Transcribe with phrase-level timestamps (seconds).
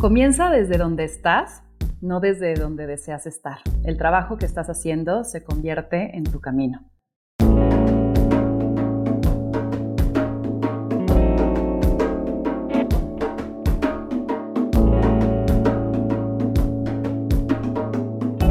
[0.00, 1.62] Comienza desde donde estás,
[2.00, 3.58] no desde donde deseas estar.
[3.84, 6.90] El trabajo que estás haciendo se convierte en tu camino.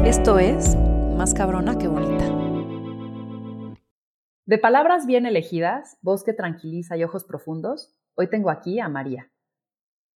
[0.04, 0.76] Esto es
[1.16, 2.26] Más cabrona que bonita.
[4.46, 9.29] De palabras bien elegidas, voz que tranquiliza y ojos profundos, hoy tengo aquí a María.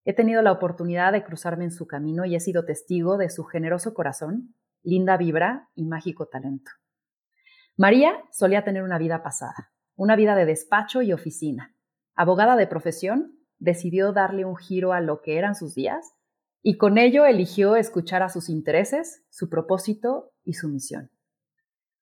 [0.04, 3.44] He tenido la oportunidad de cruzarme en su camino y he sido testigo de su
[3.44, 6.70] generoso corazón, linda vibra y mágico talento.
[7.76, 11.74] María solía tener una vida pasada, una vida de despacho y oficina.
[12.14, 16.12] Abogada de profesión, decidió darle un giro a lo que eran sus días
[16.62, 21.10] y con ello eligió escuchar a sus intereses, su propósito y su misión.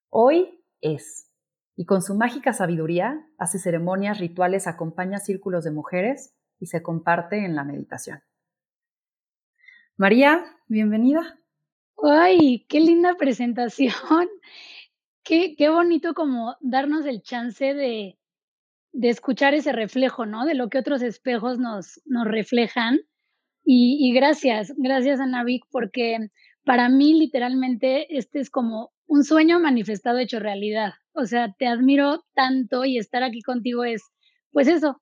[0.09, 1.31] Hoy es,
[1.75, 7.43] y con su mágica sabiduría hace ceremonias, rituales, acompaña círculos de mujeres y se comparte
[7.43, 8.21] en la meditación.
[9.97, 11.37] María, bienvenida.
[12.01, 14.29] ¡Ay, qué linda presentación!
[15.25, 18.17] Qué, qué bonito como darnos el chance de,
[18.91, 20.45] de escuchar ese reflejo, ¿no?
[20.45, 22.99] De lo que otros espejos nos, nos reflejan.
[23.63, 26.17] Y, y gracias, gracias Ana Vic, porque
[26.65, 30.93] para mí literalmente este es como un sueño manifestado hecho realidad.
[31.13, 34.03] O sea, te admiro tanto y estar aquí contigo es,
[34.51, 35.01] pues eso,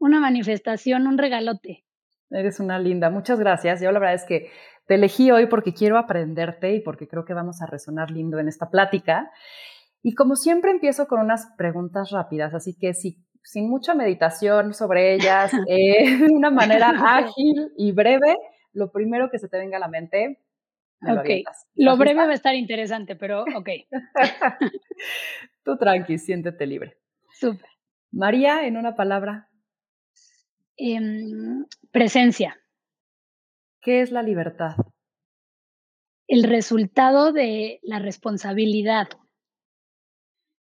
[0.00, 1.84] una manifestación, un regalote.
[2.30, 3.80] Eres una linda, muchas gracias.
[3.80, 4.50] Yo la verdad es que
[4.86, 8.48] te elegí hoy porque quiero aprenderte y porque creo que vamos a resonar lindo en
[8.48, 9.30] esta plática.
[10.02, 15.14] Y como siempre empiezo con unas preguntas rápidas, así que si, sin mucha meditación sobre
[15.14, 18.36] ellas, eh, de una manera ágil y breve,
[18.72, 20.40] lo primero que se te venga a la mente,
[21.02, 21.22] me lo,
[21.76, 23.68] lo breve va a estar interesante, pero ok.
[25.64, 26.98] Tú tranqui, siéntete libre.
[27.32, 27.68] Súper.
[28.12, 29.49] María, en una palabra,
[30.82, 32.58] Em, presencia.
[33.82, 34.76] ¿Qué es la libertad?
[36.26, 39.08] El resultado de la responsabilidad.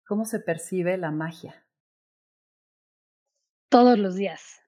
[0.05, 1.65] ¿Cómo se percibe la magia?
[3.69, 4.61] Todos los días.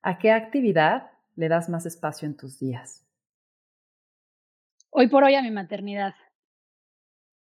[0.00, 3.04] ¿A qué actividad le das más espacio en tus días?
[4.90, 6.14] Hoy por hoy a mi maternidad.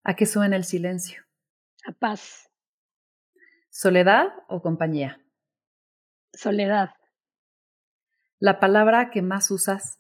[0.04, 1.24] ¿A qué suena el silencio?
[1.88, 2.52] A paz.
[3.72, 5.24] ¿Soledad o compañía?
[6.38, 6.92] Soledad.
[8.40, 10.00] La palabra que más usas.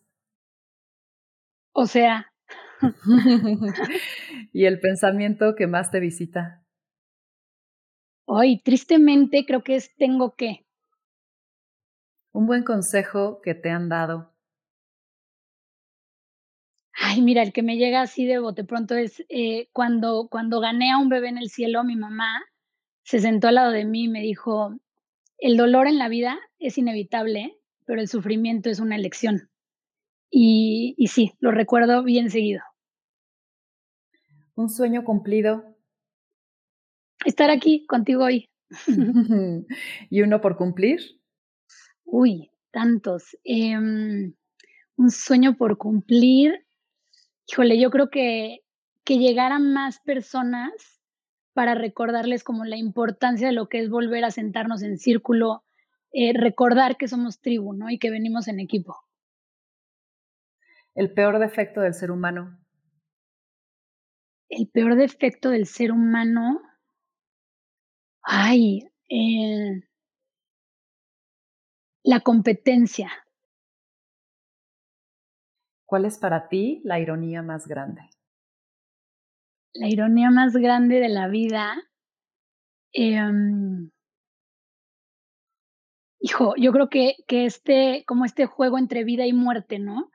[1.72, 2.31] O sea.
[4.53, 6.64] y el pensamiento que más te visita.
[8.25, 10.68] Hoy, tristemente, creo que es tengo que.
[12.34, 14.36] Un buen consejo que te han dado.
[16.94, 20.92] Ay, mira, el que me llega así de bote pronto es eh, cuando, cuando gané
[20.92, 22.44] a un bebé en el cielo, mi mamá
[23.02, 24.78] se sentó al lado de mí y me dijo,
[25.40, 29.50] el dolor en la vida es inevitable, pero el sufrimiento es una elección.
[30.30, 32.62] Y, y sí, lo recuerdo bien seguido.
[34.56, 35.78] Un sueño cumplido.
[37.25, 38.50] Estar aquí contigo hoy.
[40.09, 41.00] ¿Y uno por cumplir?
[42.04, 43.38] Uy, tantos.
[43.44, 44.34] Em,
[44.96, 46.66] un sueño por cumplir.
[47.48, 48.59] Híjole, yo creo que,
[49.04, 50.97] que llegar a más personas
[51.57, 55.63] para recordarles como la importancia de lo que es volver a sentarnos en círculo,
[56.12, 57.90] eh, recordar que somos tribu, ¿no?
[57.90, 58.95] Y que venimos en equipo.
[60.94, 62.63] El peor defecto del ser humano.
[64.50, 66.62] El peor defecto del ser humano.
[68.22, 69.81] Ay, eh,
[72.03, 73.09] la competencia.
[75.88, 78.12] ¿Cuál es para ti la ironía más grande?
[79.80, 81.76] La ironía más grande de la vida.
[82.94, 83.90] Em,
[86.20, 90.12] hijo, yo creo que, que este, como este juego entre vida y muerte, ¿no?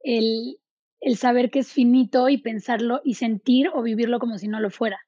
[0.00, 0.58] El,
[1.00, 4.70] el saber que es finito y pensarlo y sentir o vivirlo como si no lo
[4.70, 4.98] fuera.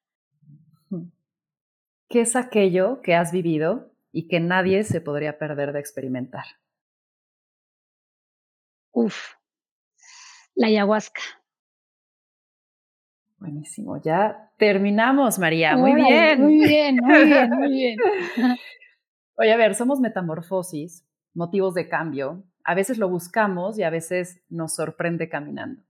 [2.09, 6.45] ¿Qué es aquello que has vivido y que nadie se podría perder de experimentar?
[8.93, 9.35] Uf,
[10.55, 11.21] la ayahuasca.
[13.39, 15.77] Buenísimo, ya terminamos, María.
[15.77, 16.43] Muy bien.
[16.43, 17.99] Muy bien, muy bien, muy bien.
[19.37, 22.45] Oye, a ver, somos metamorfosis, motivos de cambio.
[22.65, 25.83] A veces lo buscamos y a veces nos sorprende caminando.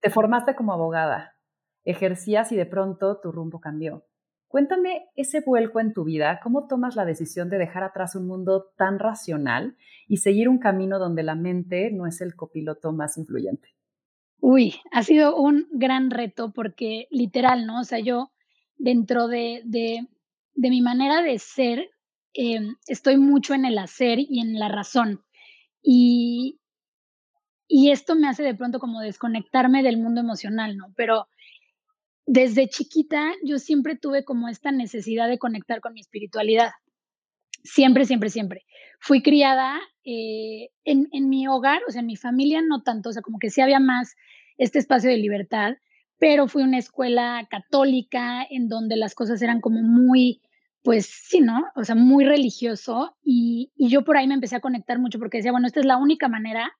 [0.00, 1.36] Te formaste como abogada,
[1.84, 4.04] ejercías y de pronto tu rumbo cambió.
[4.48, 8.72] Cuéntame ese vuelco en tu vida, cómo tomas la decisión de dejar atrás un mundo
[8.76, 9.76] tan racional
[10.08, 13.75] y seguir un camino donde la mente no es el copiloto más influyente.
[14.40, 17.80] Uy, ha sido un gran reto porque literal, ¿no?
[17.80, 18.32] O sea, yo
[18.76, 20.06] dentro de, de,
[20.54, 21.90] mi manera de ser,
[22.34, 25.24] eh, estoy mucho en el hacer y en la razón.
[25.82, 26.60] Y,
[27.66, 30.92] y esto me hace de pronto como desconectarme del mundo emocional, ¿no?
[30.96, 31.28] Pero
[32.26, 36.72] desde chiquita yo siempre tuve como esta necesidad de conectar con mi espiritualidad.
[37.62, 38.66] Siempre, siempre, siempre.
[39.00, 43.12] Fui criada eh, en, en mi hogar, o sea, en mi familia no tanto, o
[43.12, 44.14] sea, como que sí había más
[44.58, 45.74] este espacio de libertad,
[46.18, 50.40] pero fui una escuela católica en donde las cosas eran como muy,
[50.82, 51.64] pues sí, ¿no?
[51.74, 55.38] O sea, muy religioso y, y, yo por ahí me empecé a conectar mucho porque
[55.38, 56.72] decía, bueno, esta es la única manera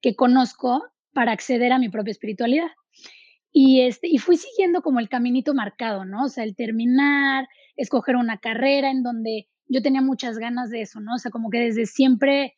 [0.00, 0.82] que conozco
[1.12, 2.70] para acceder a mi propia espiritualidad.
[3.52, 6.24] Y, este, y fui siguiendo como el caminito marcado, ¿no?
[6.24, 11.00] O sea, el terminar, escoger una carrera en donde yo tenía muchas ganas de eso,
[11.00, 11.14] ¿no?
[11.14, 12.54] O sea, como que desde siempre,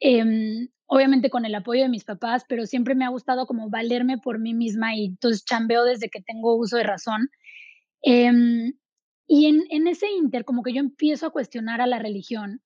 [0.00, 4.18] eh, obviamente con el apoyo de mis papás, pero siempre me ha gustado como valerme
[4.18, 7.30] por mí misma y entonces chambeo desde que tengo uso de razón.
[8.04, 8.30] Eh,
[9.26, 12.60] y en, en ese inter, como que yo empiezo a cuestionar a la religión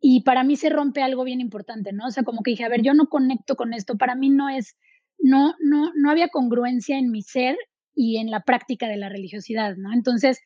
[0.00, 2.06] y para mí se rompe algo bien importante, ¿no?
[2.06, 4.48] O sea, como que dije, a ver, yo no conecto con esto, para mí no
[4.48, 4.76] es,
[5.18, 7.56] no, no, no había congruencia en mi ser
[7.94, 9.92] y en la práctica de la religiosidad, ¿no?
[9.92, 10.38] Entonces,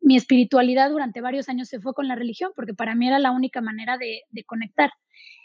[0.00, 3.32] mi espiritualidad durante varios años se fue con la religión, porque para mí era la
[3.32, 4.90] única manera de, conectar.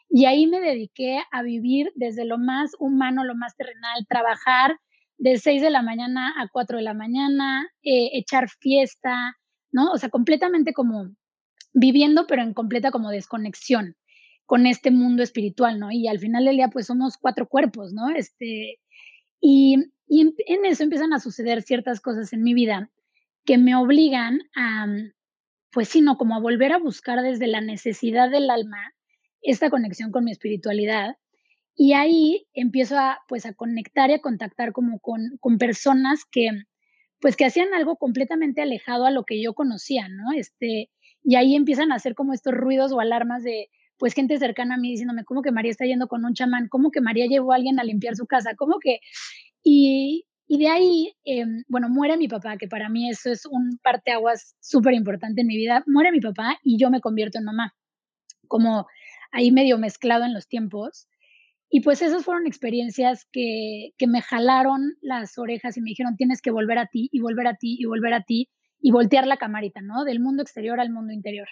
[0.09, 4.77] Y ahí me dediqué a vivir desde lo más humano, lo más terrenal, trabajar
[5.17, 9.35] de 6 de la mañana a 4 de la mañana, eh, echar fiesta,
[9.71, 9.91] ¿no?
[9.91, 11.09] O sea, completamente como
[11.73, 13.95] viviendo, pero en completa como desconexión
[14.45, 15.91] con este mundo espiritual, ¿no?
[15.91, 18.09] Y al final del día, pues somos cuatro cuerpos, ¿no?
[18.09, 18.79] Este,
[19.39, 19.77] y,
[20.07, 22.91] y en, eso empiezan a suceder ciertas cosas en mi vida
[23.45, 24.87] que me obligan a,
[25.71, 28.93] pues sí, no, como a volver a buscar desde la necesidad del alma
[29.41, 31.17] esta conexión con mi espiritualidad.
[31.75, 36.49] Y ahí empiezo a, pues, a conectar y a contactar como con, con personas que,
[37.19, 40.31] pues, que hacían algo completamente alejado a lo que yo conocía, ¿no?
[40.33, 40.91] Este,
[41.23, 44.77] y ahí empiezan a hacer como estos ruidos o alarmas de, pues, gente cercana a
[44.77, 46.67] mí diciéndome, ¿cómo que María está yendo con un chamán?
[46.69, 48.55] ¿Cómo que María llevó a alguien a limpiar su casa?
[48.55, 48.99] ¿Cómo que?
[49.63, 53.79] Y, y de ahí, eh, bueno, muere mi papá, que para mí eso es un
[53.81, 55.83] parteaguas súper importante en mi vida.
[55.87, 57.73] Muere mi papá y yo me convierto en mamá,
[58.47, 58.85] como
[59.31, 61.07] ahí medio mezclado en los tiempos.
[61.69, 66.41] Y pues esas fueron experiencias que, que me jalaron las orejas y me dijeron, tienes
[66.41, 68.49] que volver a ti y volver a ti y volver a ti
[68.79, 70.03] y voltear la camarita, ¿no?
[70.03, 71.47] Del mundo exterior al mundo interior.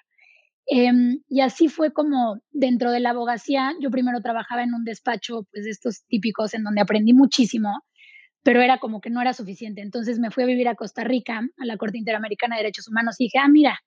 [0.68, 0.92] Eh,
[1.28, 5.64] y así fue como dentro de la abogacía, yo primero trabajaba en un despacho, pues
[5.64, 7.82] de estos típicos, en donde aprendí muchísimo,
[8.44, 9.82] pero era como que no era suficiente.
[9.82, 13.16] Entonces me fui a vivir a Costa Rica, a la Corte Interamericana de Derechos Humanos,
[13.20, 13.80] y dije, ah, mira,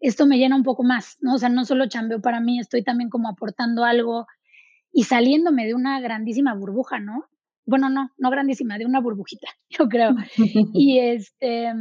[0.00, 1.34] esto me llena un poco más, ¿no?
[1.34, 4.26] O sea, no solo chambeo para mí, estoy también como aportando algo
[4.92, 7.24] y saliéndome de una grandísima burbuja, ¿no?
[7.64, 10.14] Bueno, no, no grandísima, de una burbujita, yo creo.
[10.74, 11.72] y este,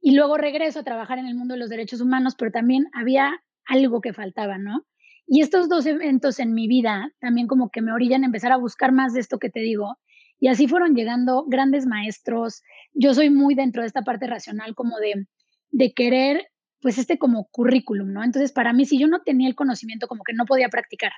[0.00, 3.30] y luego regreso a trabajar en el mundo de los derechos humanos, pero también había
[3.64, 4.84] algo que faltaba, ¿no?
[5.26, 8.56] Y estos dos eventos en mi vida también como que me orillan a empezar a
[8.56, 9.96] buscar más de esto que te digo.
[10.42, 12.62] Y así fueron llegando grandes maestros.
[12.94, 15.28] Yo soy muy dentro de esta parte racional como de,
[15.70, 16.48] de querer,
[16.80, 18.24] pues este como currículum, ¿no?
[18.24, 21.12] Entonces, para mí, si yo no tenía el conocimiento, como que no podía practicar.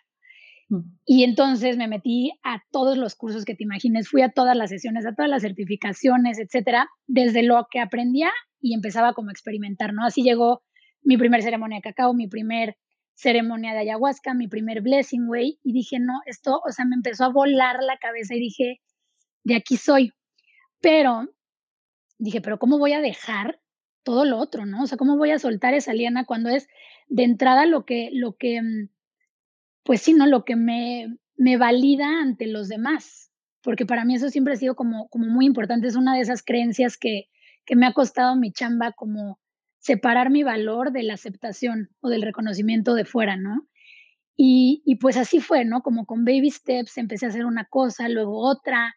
[1.06, 4.68] Y entonces me metí a todos los cursos que te imagines, fui a todas las
[4.68, 8.30] sesiones, a todas las certificaciones, etcétera, desde lo que aprendía
[8.60, 10.04] y empezaba como a experimentar, ¿no?
[10.04, 10.60] Así llegó
[11.02, 12.76] mi primer ceremonia de cacao, mi primer
[13.14, 17.24] ceremonia de ayahuasca, mi primer blessing way, y dije, no, esto, o sea, me empezó
[17.24, 18.80] a volar la cabeza y dije,
[19.44, 20.12] de aquí soy.
[20.80, 21.28] Pero
[22.18, 23.60] dije, pero ¿cómo voy a dejar
[24.02, 24.82] todo lo otro, no?
[24.82, 26.68] O sea, ¿cómo voy a soltar esa liana cuando es
[27.08, 28.60] de entrada lo que, lo que,
[29.82, 30.26] pues sí, ¿no?
[30.26, 33.30] Lo que me, me valida ante los demás.
[33.62, 35.86] Porque para mí eso siempre ha sido como, como muy importante.
[35.86, 37.28] Es una de esas creencias que,
[37.64, 39.40] que me ha costado mi chamba como
[39.78, 43.66] separar mi valor de la aceptación o del reconocimiento de fuera, ¿no?
[44.36, 45.82] Y, y, pues así fue, ¿no?
[45.82, 48.94] Como con baby steps empecé a hacer una cosa, luego otra.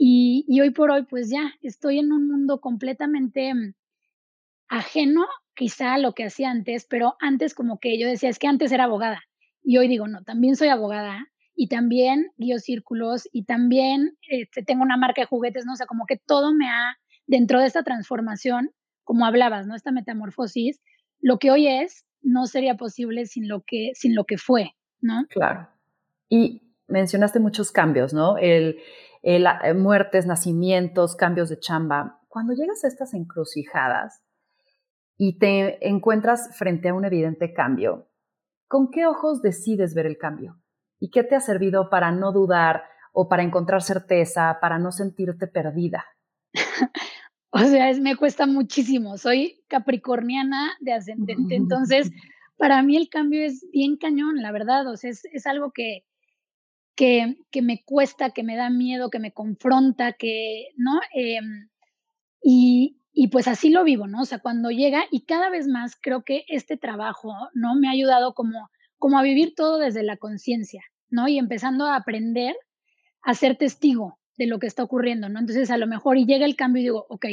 [0.00, 3.74] Y, hoy por hoy, pues ya estoy en un mundo completamente mm,
[4.68, 8.46] ajeno quizá a lo que hacía antes, pero antes como que yo decía, es que
[8.46, 9.22] antes era abogada.
[9.64, 11.26] Y hoy digo, no, también soy abogada
[11.56, 15.72] y también guío círculos y también este, tengo una marca de juguetes, ¿no?
[15.72, 18.70] O sea, como que todo me ha dentro de esta transformación,
[19.02, 19.74] como hablabas, ¿no?
[19.74, 20.80] Esta metamorfosis,
[21.20, 25.26] lo que hoy es no sería posible sin lo que, sin lo que fue, ¿no?
[25.28, 25.68] Claro.
[26.28, 28.38] Y mencionaste muchos cambios, ¿no?
[28.38, 28.78] El,
[29.22, 32.20] el, eh, muertes, nacimientos, cambios de chamba.
[32.28, 34.22] Cuando llegas a estas encrucijadas
[35.16, 38.08] y te encuentras frente a un evidente cambio,
[38.68, 40.60] ¿con qué ojos decides ver el cambio?
[41.00, 45.46] ¿Y qué te ha servido para no dudar o para encontrar certeza, para no sentirte
[45.46, 46.04] perdida?
[47.50, 49.16] O sea, es, me cuesta muchísimo.
[49.16, 52.10] Soy capricorniana de ascendente, entonces
[52.58, 54.86] para mí el cambio es bien cañón, la verdad.
[54.88, 56.04] O sea, es, es algo que,
[56.98, 60.98] que, que me cuesta, que me da miedo, que me confronta, que, ¿no?
[61.14, 61.68] Em,
[62.42, 64.22] y, y pues así lo vivo, ¿no?
[64.22, 67.76] O sea, cuando llega y cada vez más creo que este trabajo, ¿no?
[67.76, 71.28] Me ha ayudado como, como a vivir todo desde la conciencia, ¿no?
[71.28, 72.56] Y empezando a aprender
[73.22, 75.38] a ser testigo de lo que está ocurriendo, ¿no?
[75.38, 77.26] Entonces, a lo mejor y llega el cambio y digo, ok,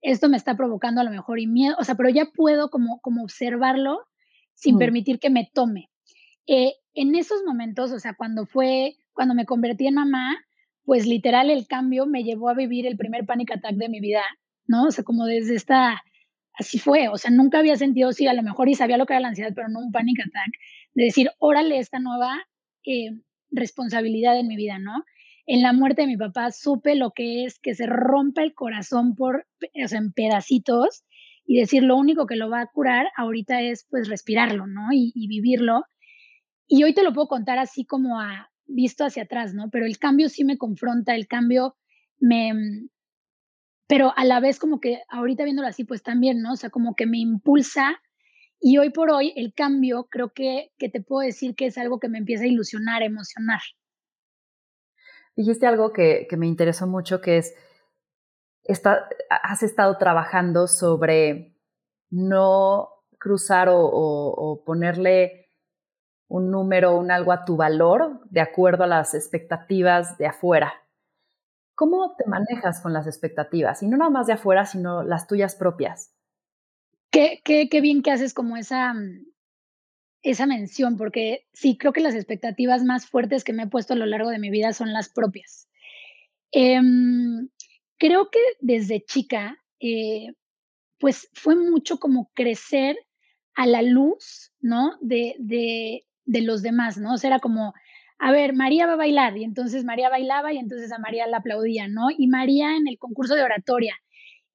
[0.00, 2.98] esto me está provocando a lo mejor y miedo, o sea, pero ya puedo como,
[3.02, 4.06] como observarlo
[4.54, 4.78] sin mm.
[4.78, 5.90] permitir que me tome.
[6.46, 10.36] Eh, en esos momentos, o sea, cuando fue, cuando me convertí en mamá,
[10.84, 14.22] pues literal el cambio me llevó a vivir el primer panic attack de mi vida,
[14.66, 14.84] ¿no?
[14.84, 16.02] O sea, como desde esta,
[16.54, 19.14] así fue, o sea, nunca había sentido, sí, a lo mejor y sabía lo que
[19.14, 20.52] era la ansiedad, pero no un panic attack,
[20.94, 22.36] de decir, órale, esta nueva
[22.84, 23.10] eh,
[23.50, 25.04] responsabilidad en mi vida, ¿no?
[25.46, 29.14] En la muerte de mi papá supe lo que es que se rompa el corazón
[29.14, 29.46] por,
[29.84, 31.04] o sea, en pedacitos
[31.44, 34.92] y decir, lo único que lo va a curar ahorita es pues respirarlo, ¿no?
[34.92, 35.84] Y, y vivirlo.
[36.68, 39.70] Y hoy te lo puedo contar así como a visto hacia atrás, ¿no?
[39.70, 41.76] Pero el cambio sí me confronta, el cambio
[42.18, 42.52] me,
[43.86, 46.52] pero a la vez como que ahorita viéndolo así, pues también, ¿no?
[46.52, 48.00] O sea, como que me impulsa
[48.60, 51.98] y hoy por hoy el cambio creo que, que te puedo decir que es algo
[51.98, 53.60] que me empieza a ilusionar, emocionar.
[55.36, 57.54] Dijiste algo que, que me interesó mucho, que es,
[58.64, 61.56] está, has estado trabajando sobre
[62.10, 62.88] no
[63.18, 65.41] cruzar o, o, ponerle
[66.32, 70.72] un número, un algo a tu valor de acuerdo a las expectativas de afuera.
[71.74, 73.82] ¿Cómo te manejas con las expectativas?
[73.82, 76.14] Y no nada más de afuera, sino las tuyas propias.
[77.10, 78.94] Qué, qué, qué bien que haces como esa,
[80.22, 83.96] esa mención, porque sí, creo que las expectativas más fuertes que me he puesto a
[83.96, 85.68] lo largo de mi vida son las propias.
[86.50, 87.50] Em,
[87.98, 90.32] creo que desde chica, eh,
[90.98, 92.96] pues fue mucho como crecer
[93.54, 94.96] a la luz, ¿no?
[95.02, 97.14] De, de los demás, ¿no?
[97.14, 97.74] O sea, era como,
[98.18, 101.38] a ver, María va a bailar y entonces María bailaba y entonces a María la
[101.38, 102.08] aplaudía, ¿no?
[102.16, 103.96] Y María en el concurso de oratoria.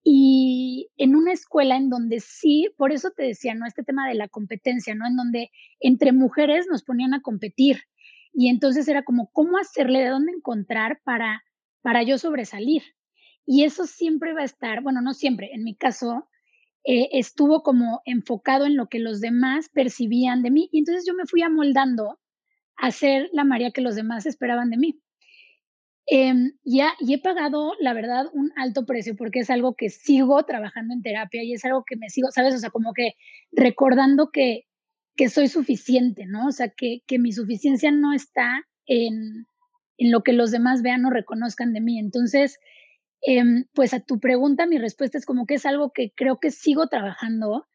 [0.03, 3.65] Y en una escuela en donde sí, por eso te decía, ¿no?
[3.65, 5.05] Este tema de la competencia, ¿no?
[5.05, 7.81] En donde entre mujeres nos ponían a competir.
[8.31, 11.43] Y entonces era como, ¿cómo hacerle, de dónde encontrar para,
[11.81, 12.83] para yo sobresalir?
[13.45, 16.29] Y eso siempre va a estar, bueno, no siempre, en mi caso,
[16.89, 20.69] eh, estuvo como enfocado en lo que los demás percibían de mí.
[20.71, 22.17] Y entonces yo me fui amoldando
[22.77, 25.01] a ser la María que los demás esperaban de mí.
[26.09, 30.41] Eh, ya, y he pagado, la verdad, un alto precio porque es algo que sigo
[30.45, 32.55] trabajando en terapia y es algo que me sigo, ¿sabes?
[32.55, 33.15] O sea, como que
[33.51, 34.61] recordando que,
[35.17, 36.47] que soy suficiente, ¿no?
[36.47, 39.45] O sea, que, que mi suficiencia no está en,
[39.97, 41.99] en, lo que los demás vean o reconozcan de mí.
[41.99, 42.57] Entonces,
[43.21, 43.43] eh,
[43.73, 46.87] pues a tu pregunta, mi respuesta es como que es algo que creo que sigo
[46.87, 47.67] trabajando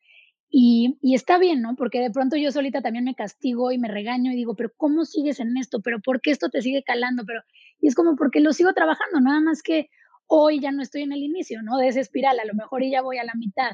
[0.55, 1.77] y, y, está bien, ¿no?
[1.77, 5.07] Porque de pronto yo solita también me castigo y me regaño y digo, pero ¿cómo
[5.07, 5.81] sigues en esto?
[5.83, 7.25] ¿Pero por qué esto te sigue calando?
[7.27, 7.41] Pero,
[7.81, 9.89] y es como porque lo sigo trabajando, nada más que
[10.27, 11.79] hoy ya no estoy en el inicio, ¿no?
[11.79, 13.73] De esa espiral, a lo mejor ya voy a la mitad.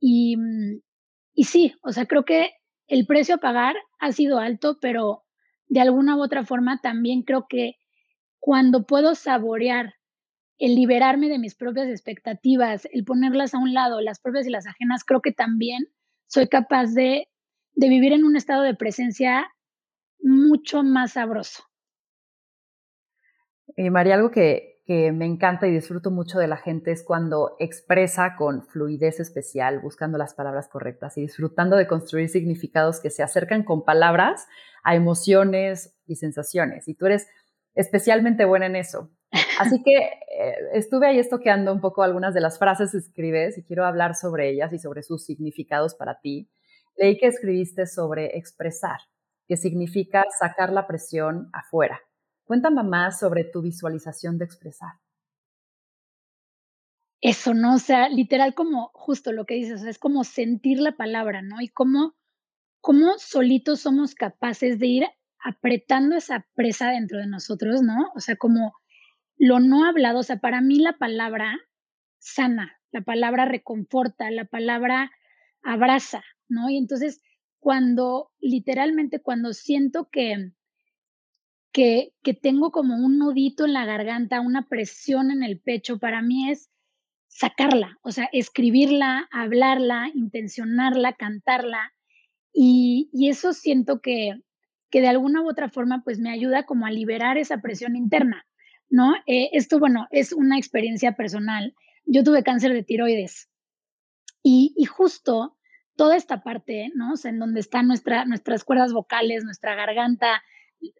[0.00, 0.36] Y,
[1.34, 2.50] y sí, o sea, creo que
[2.86, 5.22] el precio a pagar ha sido alto, pero
[5.68, 7.74] de alguna u otra forma también creo que
[8.38, 9.95] cuando puedo saborear
[10.58, 14.66] el liberarme de mis propias expectativas, el ponerlas a un lado, las propias y las
[14.66, 15.84] ajenas, creo que también
[16.26, 17.28] soy capaz de,
[17.74, 19.48] de vivir en un estado de presencia
[20.20, 21.64] mucho más sabroso.
[23.76, 27.56] Y María, algo que, que, me encanta y disfruto mucho de la gente es cuando
[27.58, 33.22] expresa con fluidez especial, buscando las palabras correctas y disfrutando de construir significados que se
[33.22, 34.46] acercan con palabras
[34.82, 36.88] a emociones y sensaciones.
[36.88, 37.28] Y tú eres
[37.74, 39.10] especialmente buena en eso.
[39.58, 43.62] Así que eh, estuve ahí estoqueando un poco algunas de las frases que escribes y
[43.62, 46.48] quiero hablar sobre ellas y sobre sus significados para ti.
[46.96, 49.00] Leí que escribiste sobre expresar,
[49.46, 52.00] que significa sacar la presión afuera.
[52.44, 54.92] Cuéntame más sobre tu visualización de expresar.
[57.20, 57.74] Eso, ¿no?
[57.74, 61.60] O sea, literal como justo lo que dices, es como sentir la palabra, ¿no?
[61.60, 62.14] Y cómo,
[62.80, 65.04] cómo solitos somos capaces de ir
[65.42, 68.12] apretando esa presa dentro de nosotros, ¿no?
[68.14, 68.74] O sea, como
[69.38, 71.58] lo no hablado, o sea, para mí la palabra
[72.18, 75.10] sana, la palabra reconforta, la palabra
[75.62, 76.70] abraza, ¿no?
[76.70, 77.20] Y entonces,
[77.58, 80.52] cuando literalmente, cuando siento que,
[81.72, 86.22] que, que tengo como un nudito en la garganta, una presión en el pecho, para
[86.22, 86.70] mí es
[87.28, 91.92] sacarla, o sea, escribirla, hablarla, intencionarla, cantarla.
[92.52, 94.40] Y, y eso siento que,
[94.90, 98.46] que de alguna u otra forma, pues me ayuda como a liberar esa presión interna.
[98.88, 99.14] ¿No?
[99.26, 101.74] Eh, esto, bueno, es una experiencia personal.
[102.04, 103.48] Yo tuve cáncer de tiroides
[104.42, 105.56] y, y justo
[105.96, 107.14] toda esta parte, ¿no?
[107.24, 110.42] En donde están nuestra, nuestras cuerdas vocales, nuestra garganta,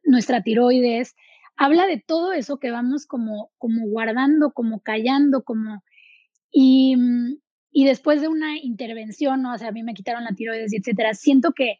[0.05, 1.15] nuestra tiroides,
[1.57, 5.83] habla de todo eso que vamos como, como guardando, como callando, como...
[6.51, 7.39] Y, mm,
[7.71, 9.53] y después de una intervención, ¿no?
[9.53, 11.79] o sea, a mí me quitaron la tiroides, etcétera, siento que,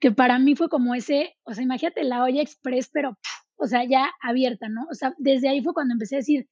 [0.00, 3.16] que para mí fue como ese, o sea, imagínate la olla express, pero,
[3.60, 4.86] o sea, ya abierta, ¿no?
[4.90, 6.48] O sea, desde ahí fue cuando empecé a decir,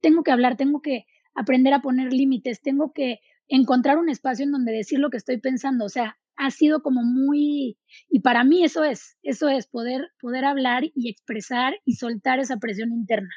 [0.00, 4.52] tengo que hablar, tengo que aprender a poner límites, tengo que encontrar un espacio en
[4.52, 8.64] donde decir lo que estoy pensando, o sea, ha sido como muy, y para mí
[8.64, 13.30] eso es, eso es poder, poder hablar y expresar y soltar esa presión interna.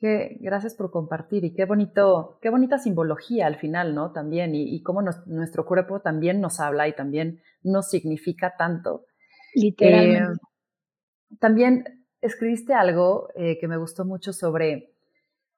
[0.00, 4.12] Qué, gracias por compartir y qué bonito, qué bonita simbología al final, ¿no?
[4.12, 9.06] También, y, cómo nuestro cuerpo también nos habla y también nos significa tanto.
[9.54, 10.34] Literalmente.
[10.34, 10.47] Eh,
[11.40, 14.92] también escribiste algo eh, que me gustó mucho sobre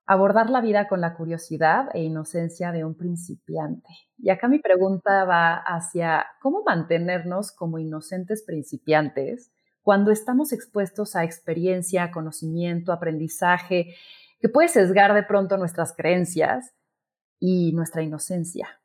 [0.07, 3.89] abordar la vida con la curiosidad e inocencia de un principiante.
[4.19, 11.25] Y acá mi pregunta va hacia cómo mantenernos como inocentes principiantes cuando estamos expuestos a
[11.25, 13.95] experiencia, conocimiento, aprendizaje,
[14.41, 16.75] que puede sesgar de pronto nuestras creencias
[17.39, 18.80] y nuestra inocencia.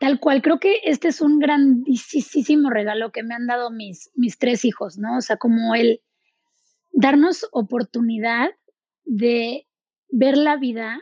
[0.00, 4.38] Tal cual, creo que este es un grandísimo regalo que me han dado mis, mis
[4.38, 5.18] tres hijos, ¿no?
[5.18, 6.00] O sea, como el
[6.92, 8.50] darnos oportunidad
[9.04, 9.66] de
[10.08, 11.00] ver la vida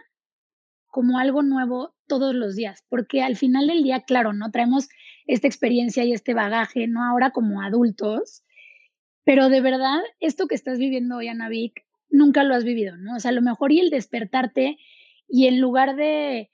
[0.86, 4.50] como algo nuevo todos los días, porque al final del día, claro, ¿no?
[4.50, 4.88] Traemos
[5.26, 7.02] esta experiencia y este bagaje, ¿no?
[7.02, 8.44] Ahora como adultos,
[9.24, 13.16] pero de verdad, esto que estás viviendo hoy, Anavik, nunca lo has vivido, ¿no?
[13.16, 14.76] O sea, a lo mejor y el despertarte
[15.28, 16.50] y en lugar de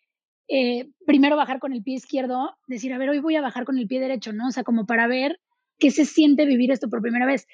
[0.49, 3.78] eh, primero bajar con el pie izquierdo, decir, a ver, hoy voy a bajar con
[3.78, 4.49] el pie derecho, ¿no?
[4.49, 5.40] O sea, como para ver
[5.78, 7.47] qué se siente vivir esto por primera vez.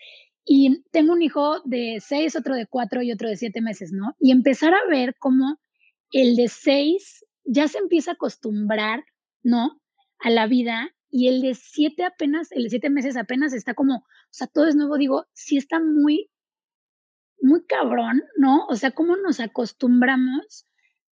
[0.44, 4.14] Y tengo un hijo de seis, otro de cuatro y otro de siete meses, ¿no?
[4.20, 5.58] Y empezar a ver cómo
[6.12, 9.04] el de seis ya se empieza a acostumbrar,
[9.42, 9.80] ¿no?
[10.18, 13.98] A la vida y el de siete apenas, el de siete meses apenas está como,
[13.98, 16.28] o sea, todo es nuevo, digo, sí está muy,
[17.40, 18.66] muy cabrón, ¿no?
[18.66, 20.66] O sea, cómo nos acostumbramos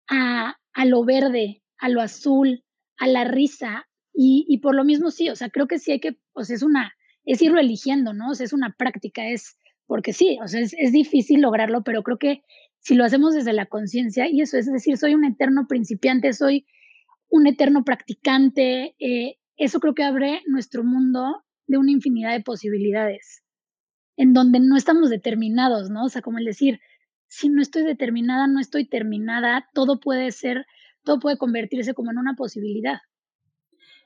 [0.10, 2.64] a, a lo verde, a lo azul,
[2.98, 6.00] a la risa, y, y por lo mismo sí, o sea, creo que sí hay
[6.00, 6.94] que, o sea, es una,
[7.26, 8.30] es irlo eligiendo, ¿no?
[8.30, 12.04] O sea, es una práctica, es porque sí, o sea, es, es difícil lograrlo, pero
[12.04, 12.44] creo que
[12.80, 16.66] si lo hacemos desde la conciencia, y eso es decir, soy un eterno principiante, soy
[17.30, 23.44] un eterno practicante, eh, eso creo que abre nuestro mundo de una infinidad de posibilidades,
[24.18, 26.06] en donde no estamos determinados, ¿no?
[26.06, 26.80] O sea, como el decir,
[27.28, 30.66] si no estoy determinada, no estoy terminada, todo puede ser,
[31.04, 33.00] todo puede convertirse como en una posibilidad.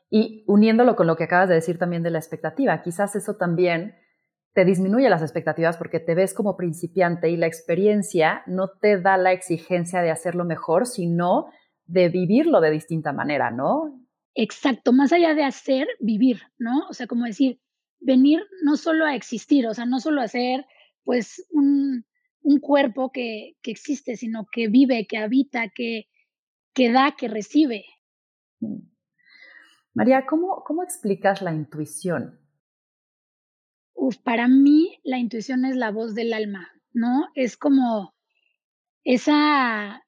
[0.09, 3.95] Y uniéndolo con lo que acabas de decir también de la expectativa, quizás eso también
[4.53, 9.17] te disminuye las expectativas porque te ves como principiante y la experiencia no te da
[9.17, 11.47] la exigencia de hacerlo mejor, sino
[11.85, 13.99] de vivirlo de distinta manera, ¿no?
[14.33, 16.87] Exacto, más allá de hacer, vivir, ¿no?
[16.89, 17.59] O sea, como decir,
[17.99, 20.65] venir no solo a existir, o sea, no solo a ser,
[21.03, 22.05] pues, un,
[22.41, 26.07] un cuerpo que, que, existe, sino que vive, que habita, que,
[26.75, 27.85] que da, que recibe.
[28.59, 28.81] Mm.
[29.95, 32.37] María, ¿cómo, cómo explicas la intuición?
[33.93, 37.29] Uf, para mí la intuición es la voz del alma, ¿no?
[37.33, 38.13] Es como
[39.05, 40.03] esa,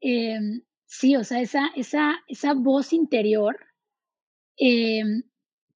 [0.00, 3.56] em, sí, o sea, esa, esa, esa voz interior
[4.56, 5.22] em,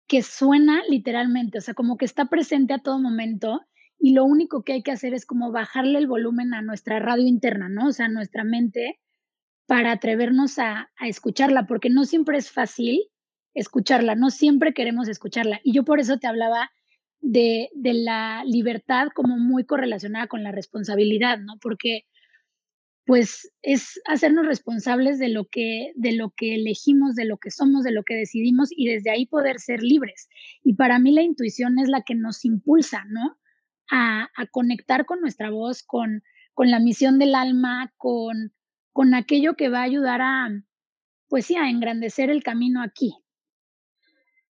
[0.08, 3.60] que suena literalmente, o sea, como que está presente a todo momento
[4.00, 7.26] y lo único que hay que hacer es como bajarle el volumen a nuestra radio
[7.28, 7.86] interna, ¿no?
[7.86, 8.98] O sea, nuestra mente
[9.66, 13.03] para atrevernos a, escucharla, porque no siempre es fácil
[13.55, 15.61] escucharla, no siempre queremos escucharla.
[15.62, 16.70] Y yo por eso te hablaba
[17.20, 21.55] de, de la libertad como muy correlacionada con la responsabilidad, ¿no?
[21.61, 22.05] Porque
[23.07, 27.85] pues es hacernos responsables de lo que de lo que elegimos, de lo que somos,
[27.85, 30.29] de lo que decidimos y desde ahí poder ser libres.
[30.62, 33.37] Y para mí la intuición es la que nos impulsa, ¿no?
[33.90, 36.22] A, a conectar con nuestra voz, con,
[36.55, 38.55] con la misión del alma, con,
[38.94, 40.48] con aquello que va a ayudar a,
[41.28, 43.12] pues sí, a engrandecer el camino aquí.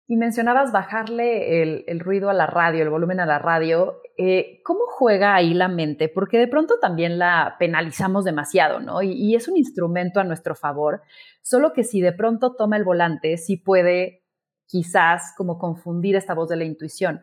[0.07, 4.01] Y mencionabas bajarle el, ruido a la radio, el volumen a la radio.
[4.17, 6.09] Eh, ¿Cómo juega ahí la mente?
[6.09, 9.01] Porque de pronto también la penalizamos demasiado, ¿no?
[9.01, 11.01] Y, es un instrumento a nuestro favor,
[11.41, 14.25] solo que si de pronto toma el volante, sí puede
[14.67, 17.21] quizás como confundir esta voz de la intuición.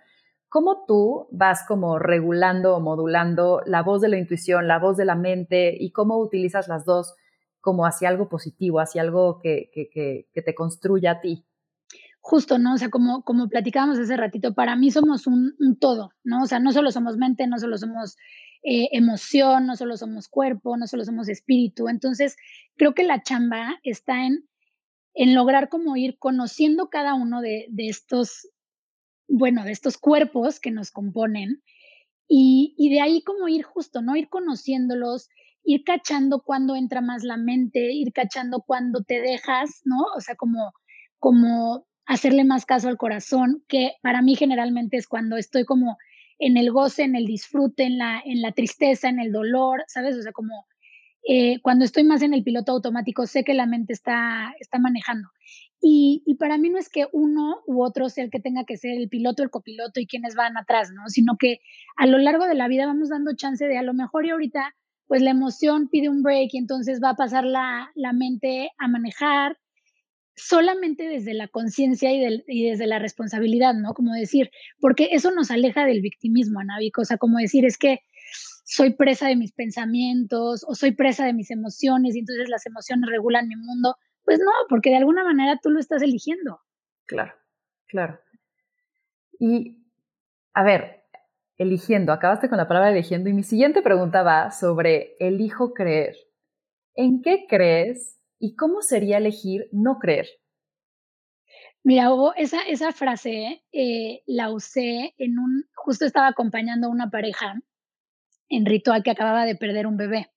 [0.53, 5.07] ¿Cómo tú vas como regulando o modulando la voz de la intuición, la voz de
[5.07, 7.15] la mente y cómo utilizas las dos
[7.63, 11.47] como hacia algo positivo, hacia algo que, que te construya a ti?
[12.23, 12.75] justo, ¿no?
[12.75, 16.45] O sea, como, como platicábamos hace ratito, para mí somos un, todo, ¿no?
[16.45, 18.17] O sea, no solo somos mente, no solo somos
[18.63, 21.89] eh, emoción, no solo somos cuerpo, no solo somos espíritu.
[21.89, 22.37] Entonces,
[22.77, 24.49] creo que la chamba está en,
[25.15, 28.49] en lograr como ir conociendo cada uno de, de estos,
[29.29, 31.63] bueno, de estos cuerpos que nos componen
[32.29, 34.17] Y, y de ahí como ir justo, ¿no?
[34.17, 35.29] Ir conociéndolos,
[35.65, 39.99] ir cachando cuando entra más la mente, ir cachando cuando te dejas, ¿no?
[40.17, 40.73] O sea, como,
[41.19, 45.99] como hacerle más caso al corazón, que para mí generalmente es cuando estoy como
[46.39, 50.17] en el goce, en el disfrute, en la, en la tristeza, en el dolor, ¿sabes?
[50.17, 50.67] O sea, como
[51.29, 55.29] eh, cuando estoy más en el piloto automático, sé que la mente está, está manejando.
[55.85, 58.77] Y, y, para mí no es que uno u otro sea el que tenga que
[58.77, 61.09] ser el piloto, el copiloto y quienes van atrás, ¿no?
[61.09, 61.59] Sino que
[61.97, 64.77] a lo largo de la vida vamos dando chance de a lo mejor y ahorita,
[65.09, 68.87] pues la emoción pide un break y entonces va a pasar la, la mente a
[68.87, 69.59] manejar
[70.37, 73.95] solamente desde la conciencia y, desde la responsabilidad, ¿no?
[73.95, 78.01] Como decir, porque eso nos aleja del victimismo, Anavi, o sea, como decir, es que
[78.65, 83.11] soy presa de mis pensamientos o soy presa de mis emociones y entonces las emociones
[83.11, 83.97] regulan mi mundo.
[84.25, 86.61] Pues no, porque de alguna manera tú lo estás eligiendo.
[87.07, 87.35] Claro,
[87.87, 88.21] claro.
[89.39, 89.85] Y,
[90.55, 91.05] a ver,
[91.59, 96.17] eligiendo, acabaste con la palabra eligiendo y mi siguiente pregunta va sobre elijo creer.
[96.95, 100.27] ¿En qué crees y cómo sería elegir no creer?
[101.85, 107.11] Mira, Hugo, esa, esa frase eh, la usé en un, justo estaba acompañando a una
[107.11, 107.55] pareja
[108.49, 110.31] en ritual que acababa de perder un bebé.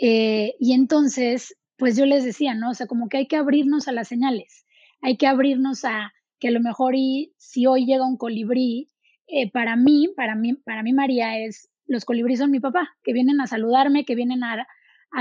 [0.00, 2.70] Eh, y entonces, pues yo les decía, ¿no?
[2.70, 4.68] O sea, como que hay que abrirnos a las señales,
[5.00, 8.88] hay que abrirnos a que a lo mejor y si hoy llega un colibrí,
[9.26, 13.12] eh, para mí, para mí, para mí María es, los colibríes son mi papá, que
[13.12, 14.64] vienen a saludarme, que vienen a,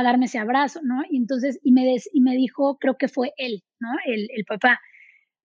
[0.03, 1.01] darme ese abrazo, ¿no?
[1.09, 3.89] Y entonces, y me, des, y me dijo, creo que fue él, ¿no?
[4.05, 4.79] El, el papá.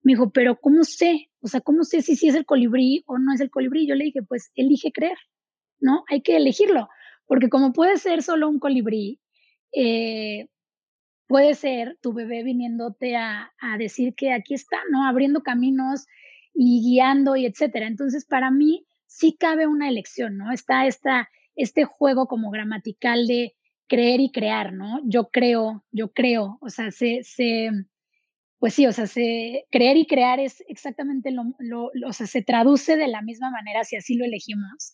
[0.03, 1.31] Me dijo, pero ¿cómo sé?
[1.41, 3.87] O sea, ¿cómo sé si, si es el colibrí o no es el colibrí?
[3.87, 5.17] Yo le dije, pues elige creer.
[5.79, 6.03] ¿no?
[6.09, 6.89] Hay que elegirlo,
[7.25, 9.19] porque como puede ser solo un colibrí,
[9.73, 10.47] eh,
[11.27, 15.05] puede ser tu bebé viniéndote a, a, decir que aquí está, ¿no?
[15.05, 16.05] Abriendo caminos
[16.53, 17.87] y guiando y etcétera.
[17.87, 20.51] Entonces, para mí sí cabe una elección, ¿no?
[20.51, 23.55] Está esta, este juego como gramatical de
[23.87, 25.01] creer y crear, ¿no?
[25.05, 27.69] Yo creo, yo creo, o sea, se, se
[28.59, 32.41] pues sí, o sea, se, creer y crear es exactamente lo, lo, o sea, se
[32.41, 34.93] traduce de la misma manera si así lo elegimos.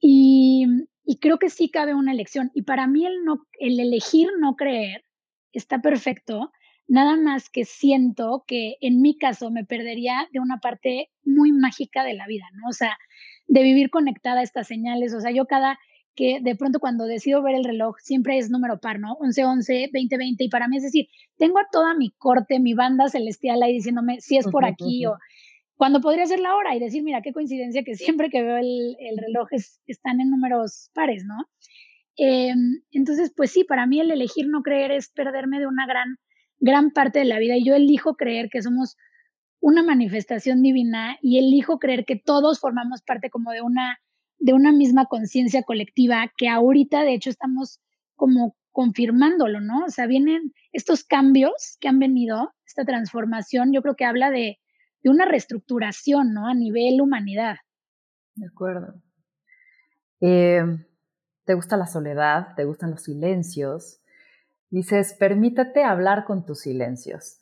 [0.00, 0.66] Y,
[1.04, 2.50] y, creo que sí cabe una elección.
[2.54, 5.05] Y para mí el, no, el elegir no creer
[5.56, 6.52] está perfecto,
[6.88, 12.04] nada más que siento que en mi caso me perdería de una parte muy mágica
[12.04, 12.68] de la vida, ¿no?
[12.68, 12.96] O sea,
[13.48, 15.14] de vivir conectada a estas señales.
[15.14, 15.78] O sea, yo cada
[16.14, 19.14] que de pronto cuando decido ver el reloj siempre es número par, ¿no?
[19.20, 20.44] 11, 11, 20, 20.
[20.44, 24.20] Y para mí es decir, tengo a toda mi corte, mi banda celestial ahí diciéndome
[24.20, 25.16] si es por aquí o
[25.76, 28.96] cuando podría ser la hora y decir, mira, qué coincidencia que siempre que veo el,
[28.98, 31.36] el reloj es, están en números pares, ¿no?
[32.18, 32.54] Eh,
[32.92, 36.18] entonces, pues sí, para mí el elegir no creer es perderme de una gran,
[36.58, 38.96] gran parte de la vida y yo elijo creer que somos
[39.60, 43.98] una manifestación divina y elijo creer que todos formamos parte como de una,
[44.38, 47.80] de una misma conciencia colectiva que ahorita de hecho estamos
[48.14, 49.84] como confirmándolo, ¿no?
[49.86, 54.58] O sea, vienen estos cambios que han venido, esta transformación, yo creo que habla de,
[55.02, 56.46] de una reestructuración, ¿no?
[56.46, 57.56] A nivel humanidad.
[58.34, 59.02] De acuerdo.
[60.20, 60.62] Eh,
[61.46, 62.54] ¿Te gusta la soledad?
[62.56, 64.00] ¿Te gustan los silencios?
[64.68, 67.38] Dices, permítete hablar con tus silencios.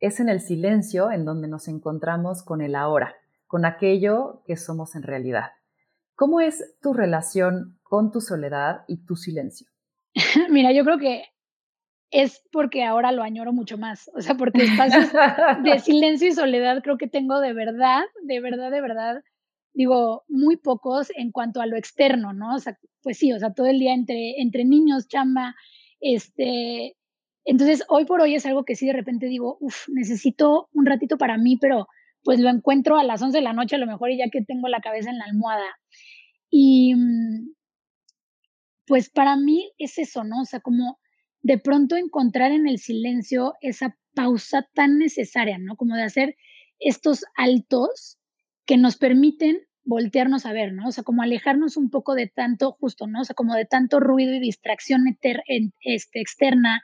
[0.00, 3.14] Es en el silencio en donde nos encontramos con el ahora,
[3.46, 5.52] con aquello que somos en realidad.
[6.16, 9.68] ¿Cómo es tu relación con tu soledad y tu silencio?
[10.50, 11.22] Mira, yo creo que
[12.10, 14.10] es porque ahora lo añoro mucho más.
[14.16, 15.12] O sea, porque espacios
[15.62, 19.22] de silencio y soledad creo que tengo de verdad, de verdad, de verdad,
[19.74, 22.54] digo, muy pocos en cuanto a lo externo, ¿no?
[22.54, 25.54] O sea, pues sí, o sea, todo el día entre, entre niños, chamba,
[26.00, 26.96] este,
[27.44, 31.18] entonces hoy por hoy es algo que sí de repente digo, uff, necesito un ratito
[31.18, 31.88] para mí, pero
[32.22, 34.42] pues lo encuentro a las 11 de la noche a lo mejor y ya que
[34.42, 35.78] tengo la cabeza en la almohada.
[36.48, 37.54] Y mm,
[38.86, 40.42] pues para mí es eso, ¿no?
[40.42, 40.98] O sea, como
[41.42, 45.76] de pronto encontrar en el silencio esa pausa tan necesaria, ¿no?
[45.76, 46.36] Como de hacer
[46.78, 48.18] estos altos
[48.66, 50.88] que nos permiten voltearnos a ver, ¿no?
[50.88, 53.20] O sea, como alejarnos un poco de tanto, justo, ¿no?
[53.20, 56.82] O sea, como de tanto ruido y distracción este, externa,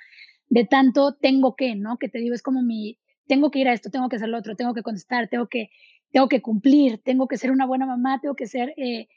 [0.48, 1.96] de tanto tengo que, ¿no?
[1.98, 4.38] Que te digo, es como mi, tengo que ir a esto, tengo que hacer lo
[4.38, 5.70] otro, tengo que contestar, tengo que,
[6.10, 9.08] tengo que cumplir, tengo que ser una buena mamá, tengo que ser, eh,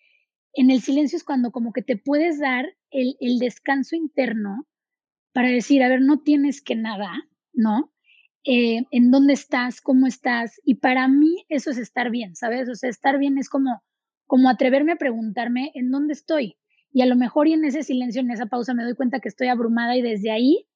[0.54, 4.68] en el silencio es cuando como que te puedes dar el, el descanso interno
[5.34, 7.12] para decir, a ver, no tienes que nada,
[7.54, 7.93] ¿no?
[8.46, 10.60] Eh, en dónde estás, cómo estás.
[10.66, 12.68] Y para mí eso es estar bien, ¿sabes?
[12.70, 13.82] O sea, estar bien es como,
[14.28, 16.58] como atreverme a preguntarme en dónde estoy.
[16.92, 19.30] Y a lo mejor y en ese silencio, en esa pausa, me doy cuenta que
[19.30, 20.68] estoy abrumada y desde ahí,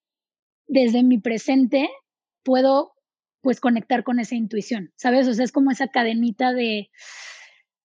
[0.67, 1.89] desde mi presente,
[2.43, 2.93] puedo
[3.41, 5.27] pues conectar con esa intuición, ¿sabes?
[5.27, 6.89] O sea, es como esa cadenita de,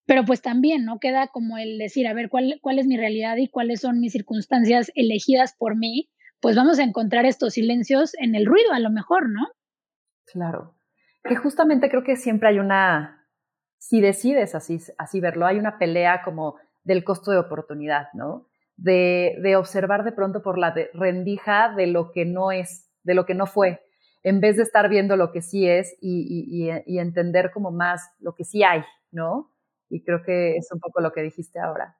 [0.07, 0.99] pero pues también, ¿no?
[0.99, 4.12] Queda como el decir, a ver, ¿cuál, cuál es mi realidad y cuáles son mis
[4.12, 6.09] circunstancias elegidas por mí,
[6.40, 9.47] pues vamos a encontrar estos silencios en el ruido a lo mejor, ¿no?
[10.33, 10.75] Claro.
[11.25, 13.27] Que justamente creo que siempre hay una,
[13.79, 18.49] si decides así, así verlo, hay una pelea como del costo de oportunidad, ¿no?
[18.77, 23.27] De, de observar de pronto por la rendija de lo que no es, de lo
[23.27, 23.85] que no fue,
[24.23, 28.11] en vez de estar viendo lo que sí es y, y, y entender como más
[28.18, 29.53] lo que sí hay, ¿no?
[29.88, 31.97] Y creo que es un poco lo que dijiste ahora.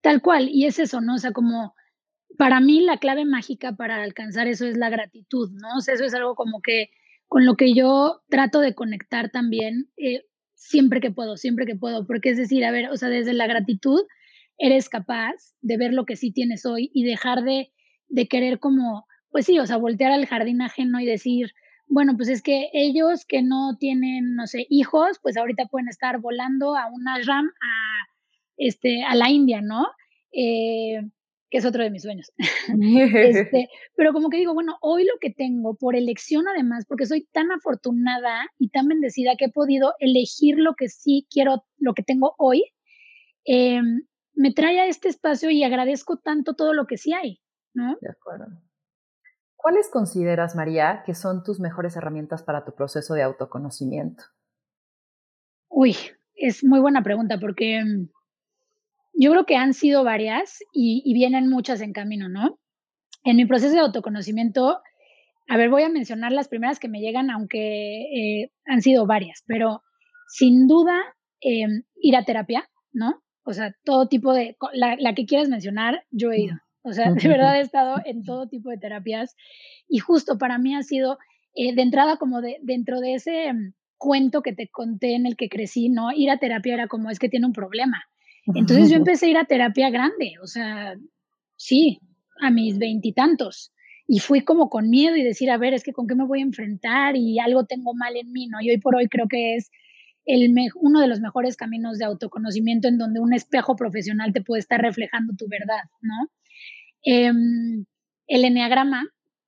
[0.00, 1.14] Tal cual, y es eso, ¿no?
[1.14, 1.74] O sea, como
[2.38, 5.76] para mí la clave mágica para alcanzar eso es la gratitud, ¿no?
[5.76, 6.90] O sea, eso es algo como que
[7.30, 10.24] con lo que yo trato de conectar también eh,
[10.56, 13.46] siempre que puedo, siempre que puedo, porque es decir, a ver, o sea, desde la
[13.46, 14.00] gratitud
[14.58, 17.70] eres capaz de ver lo que sí tienes hoy y dejar de,
[18.08, 21.52] de querer como, pues sí, o sea, voltear al jardín ajeno y decir,
[21.86, 26.18] bueno, pues es que ellos que no tienen, no sé, hijos, pues ahorita pueden estar
[26.18, 28.08] volando a una RAM a,
[28.56, 29.86] este, a la India, ¿no?
[30.32, 30.98] Eh,
[31.50, 32.32] que es otro de mis sueños.
[32.80, 37.26] este, pero como que digo, bueno, hoy lo que tengo, por elección además, porque soy
[37.32, 42.02] tan afortunada y tan bendecida que he podido elegir lo que sí quiero, lo que
[42.02, 42.64] tengo hoy,
[43.44, 43.80] eh,
[44.34, 47.40] me trae a este espacio y agradezco tanto todo lo que sí hay,
[47.74, 47.96] ¿no?
[48.00, 48.46] De acuerdo.
[49.56, 54.24] ¿Cuáles consideras, María, que son tus mejores herramientas para tu proceso de autoconocimiento?
[55.68, 55.94] Uy,
[56.34, 58.08] es muy buena pregunta porque mm,
[59.20, 62.58] yo creo que han sido varias y, vienen muchas en camino, ¿no?
[63.22, 64.80] En mi proceso de autoconocimiento,
[65.46, 69.44] a ver, voy a mencionar las primeras que me llegan, aunque eh, han sido varias,
[69.46, 69.82] pero
[70.28, 70.98] sin duda
[71.42, 73.22] em, ir a terapia, ¿no?
[73.44, 76.56] O sea, todo tipo de, la, la que quieras mencionar, yo he ido.
[76.82, 79.36] O sea, de verdad he estado en todo tipo de terapias
[79.86, 81.18] y justo para mí ha sido
[81.54, 85.36] eh, de entrada como de, dentro de ese mm, cuento que te conté en el
[85.36, 86.10] que crecí, ¿no?
[86.10, 88.04] Ir a terapia era como es que tiene un problema.
[88.46, 90.94] Entonces yo empecé a ir a terapia grande, o sea,
[91.56, 92.00] sí,
[92.40, 93.72] a mis veintitantos.
[94.06, 96.40] Y, fui como con miedo y decir, a ver, es que con qué me voy
[96.40, 98.60] a enfrentar y algo tengo mal en mí, ¿no?
[98.60, 99.70] Y hoy por hoy creo que es
[100.24, 104.60] el uno de los mejores caminos de autoconocimiento en donde un espejo profesional te puede
[104.60, 106.28] estar reflejando tu verdad, ¿no?
[107.04, 107.84] Em,
[108.26, 109.04] el enneagrama,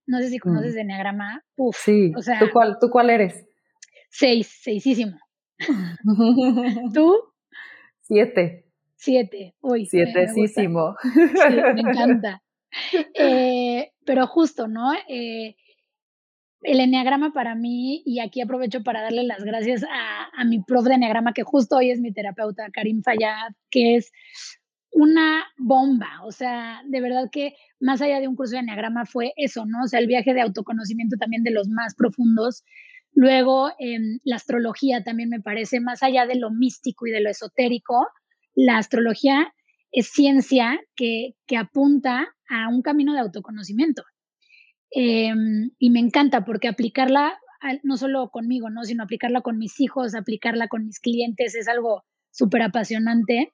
[0.07, 0.79] no sé si conoces mm.
[0.79, 1.45] enneagrama.
[1.57, 3.45] Uf, sí, o sea, ¿Tú, cuál, ¿tú cuál eres?
[4.11, 5.19] Seis, seisísimo.
[6.95, 7.17] ¿Tú?
[8.01, 8.72] Siete.
[9.03, 9.87] Siete, uy.
[9.87, 10.95] Sietesísimo.
[11.03, 12.43] Sí, me encanta.
[13.15, 14.95] Eh, pero justo, ¿no?
[15.07, 15.57] Eh,
[16.63, 20.87] el enneagrama para mí, y aquí aprovecho para darle las gracias a, a mi prof
[20.87, 24.11] de enneagrama, que justo hoy es mi terapeuta, Karim Fayad, que es
[24.91, 29.35] una bomba, o sea, de verdad que más allá de un curso de enneagrama fue
[29.37, 29.83] eso, ¿no?
[29.85, 32.65] O sea, el viaje de autoconocimiento también de los más profundos.
[33.13, 37.29] Luego, em, la astrología también me parece, más allá de lo místico y de lo
[37.29, 38.07] esotérico,
[38.55, 39.55] la astrología
[39.93, 44.03] es ciencia que, que apunta a un camino de autoconocimiento.
[44.91, 47.39] Em, y me encanta porque aplicarla
[47.83, 48.85] no solo conmigo, ¿no?
[48.85, 53.53] Sino aplicarla con mis hijos, aplicarla con mis clientes, es algo súper apasionante.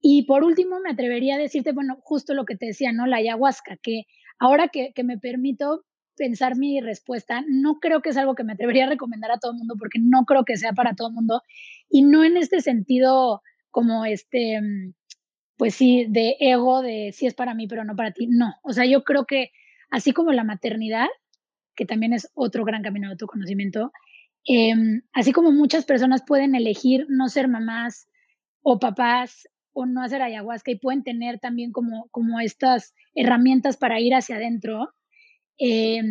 [0.00, 3.06] Y por último, me atrevería a decirte, bueno, justo lo que te decía, ¿no?
[3.06, 4.04] La ayahuasca, que
[4.38, 5.84] ahora que, que me permito
[6.16, 9.52] pensar mi respuesta, no creo que es algo que me atrevería a recomendar a todo
[9.52, 11.42] el mundo, porque no creo que sea para todo el mundo,
[11.88, 13.42] y no en este sentido
[13.78, 14.60] como este,
[15.56, 18.56] pues sí, de ego, de si es para mí, pero no para ti, no.
[18.64, 19.52] O sea, yo creo que
[19.88, 21.06] así como la maternidad,
[21.76, 23.92] que también es otro gran camino de autoconocimiento,
[24.48, 24.74] eh,
[25.12, 28.08] así como muchas personas pueden elegir no ser mamás
[28.62, 34.00] o papás o no hacer ayahuasca y pueden tener también como, como estas herramientas para
[34.00, 34.92] ir hacia adentro.
[35.56, 36.02] Eh,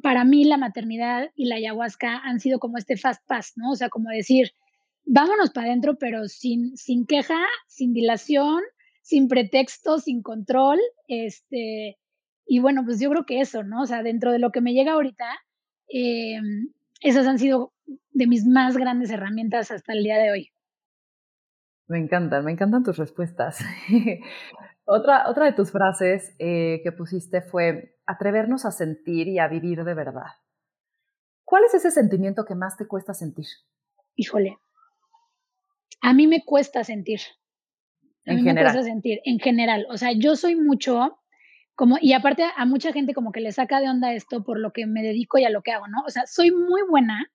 [0.00, 3.72] para mí la maternidad y la ayahuasca han sido como este fast pass, ¿no?
[3.72, 4.52] O sea, como decir,
[5.06, 7.38] vámonos para adentro, pero sin, sin queja,
[7.68, 8.62] sin dilación,
[9.02, 11.96] sin pretexto, sin control, este,
[12.44, 13.82] y bueno, pues yo creo que eso, ¿no?
[13.82, 15.26] O sea, dentro de lo que me llega ahorita,
[15.88, 16.38] eh,
[17.00, 17.72] esas han sido
[18.10, 20.52] de mis más grandes herramientas hasta el día de hoy.
[21.88, 23.60] Me encantan, me encantan tus respuestas.
[24.84, 29.84] otra, otra de tus frases eh, que pusiste fue atrevernos a sentir y a vivir
[29.84, 30.32] de verdad.
[31.44, 33.46] ¿Cuál es ese sentimiento que más te cuesta sentir?
[34.16, 34.58] Híjole,
[36.00, 37.20] a mí me cuesta sentir.
[38.26, 38.64] A en mí general.
[38.64, 39.86] me cuesta sentir, en general.
[39.90, 41.18] O sea, yo soy mucho
[41.74, 44.72] como, y aparte a mucha gente como que le saca de onda esto por lo
[44.72, 45.98] que me dedico y a lo que hago, ¿no?
[46.06, 47.30] O sea, soy muy buena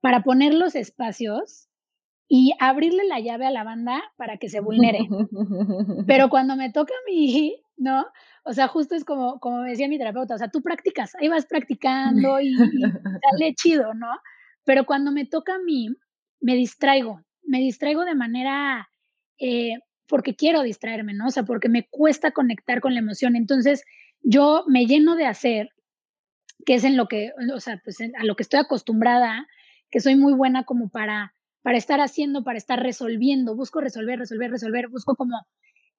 [0.00, 1.68] para poner los espacios
[2.28, 5.08] y abrirle la llave a la banda para que se vulnere.
[6.06, 8.06] Pero cuando me toca a mí, ¿no?
[8.44, 11.28] O sea, justo es como, como me decía mi terapeuta, o sea, tú practicas, ahí
[11.28, 12.52] vas practicando y,
[13.30, 14.10] sale chido, ¿no?
[14.64, 15.88] Pero cuando me toca a mí,
[16.40, 18.88] me distraigo, me distraigo de manera
[19.38, 21.26] eh, porque quiero distraerme, ¿no?
[21.26, 23.36] O sea, porque me cuesta conectar con la emoción.
[23.36, 23.84] Entonces,
[24.22, 25.70] yo me lleno de hacer,
[26.66, 29.46] que es en lo que, o sea, pues a lo que estoy acostumbrada,
[29.90, 34.50] que soy muy buena como para, para estar haciendo, para estar resolviendo, busco resolver, resolver,
[34.50, 35.46] resolver, busco como,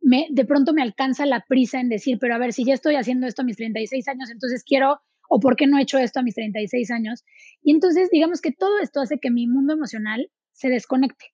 [0.02, 2.96] me, de pronto me alcanza la prisa en decir, pero a ver, si ya estoy
[2.96, 6.20] haciendo esto a mis 36 años, entonces quiero, o por qué no he hecho esto
[6.20, 7.24] a mis 36 años.
[7.62, 11.34] Y entonces, digamos que todo esto hace que mi mundo emocional se desconecte.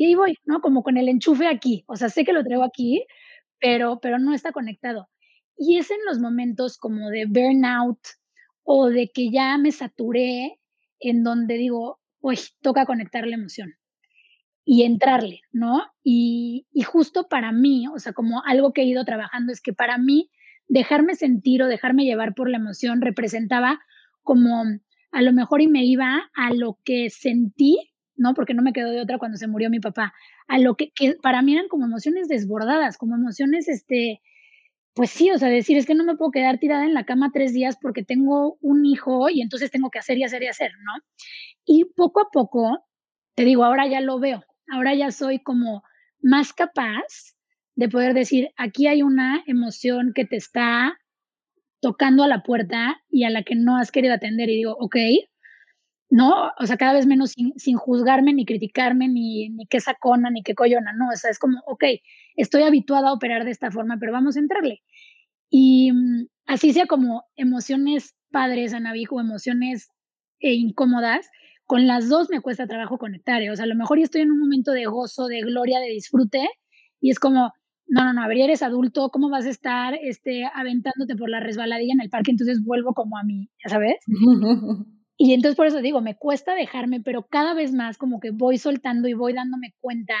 [0.00, 0.62] Y ahí voy, ¿no?
[0.62, 3.04] Como con el enchufe aquí, o sea, sé que lo traigo aquí,
[3.60, 5.10] pero, pero no está conectado.
[5.58, 7.98] Y es en los momentos como de burnout
[8.62, 10.58] o de que ya me saturé,
[11.00, 13.74] en donde digo, uy, toca conectar la emoción
[14.64, 15.82] y entrarle, ¿no?
[16.02, 19.74] Y, y justo para mí, o sea, como algo que he ido trabajando es que
[19.74, 20.30] para mí
[20.66, 23.80] dejarme sentir o dejarme llevar por la emoción representaba
[24.22, 24.64] como
[25.12, 27.89] a lo mejor y me iba a lo que sentí,
[28.20, 28.34] ¿no?
[28.34, 30.12] Porque no me quedó de otra cuando se murió mi papá,
[30.46, 34.20] a lo que, que para mí eran como emociones desbordadas, como emociones, este,
[34.94, 37.30] pues sí, o sea, decir, es que no me puedo quedar tirada en la cama
[37.32, 40.72] tres días porque tengo un hijo y entonces tengo que hacer y hacer y hacer,
[40.84, 41.02] ¿no?
[41.64, 42.86] Y poco a poco,
[43.34, 45.82] te digo, ahora ya lo veo, ahora ya soy como
[46.20, 47.34] más capaz
[47.74, 50.98] de poder decir, aquí hay una emoción que te está
[51.80, 54.96] tocando a la puerta y a la que no has querido atender y digo, ok,
[56.10, 56.50] ¿no?
[56.58, 60.54] O sea, cada vez menos sin, juzgarme, ni criticarme, ni, ni qué sacona, ni qué
[60.54, 61.84] coyona, no, o sea, es como, ok,
[62.36, 64.82] estoy habituada a operar de esta forma, pero vamos a entrarle.
[65.48, 69.88] Y mm, así sea como emociones padres, Anavijo, o emociones
[70.40, 71.30] eh, incómodas,
[71.64, 73.50] con las dos me cuesta trabajo conectar, ¿eh?
[73.50, 75.90] o sea, a lo mejor yo estoy en un momento de gozo, de gloria, de
[75.90, 76.48] disfrute,
[77.00, 77.52] y es como,
[77.86, 81.92] no, no, no, a eres adulto, ¿cómo vas a estar este, aventándote por la resbaladilla
[81.92, 82.32] en el parque?
[82.32, 83.96] Entonces vuelvo como a mí, ¿ya sabes?
[85.22, 88.56] Y entonces por eso digo, me cuesta dejarme, pero cada vez más como que voy
[88.56, 90.14] soltando y voy dándome cuenta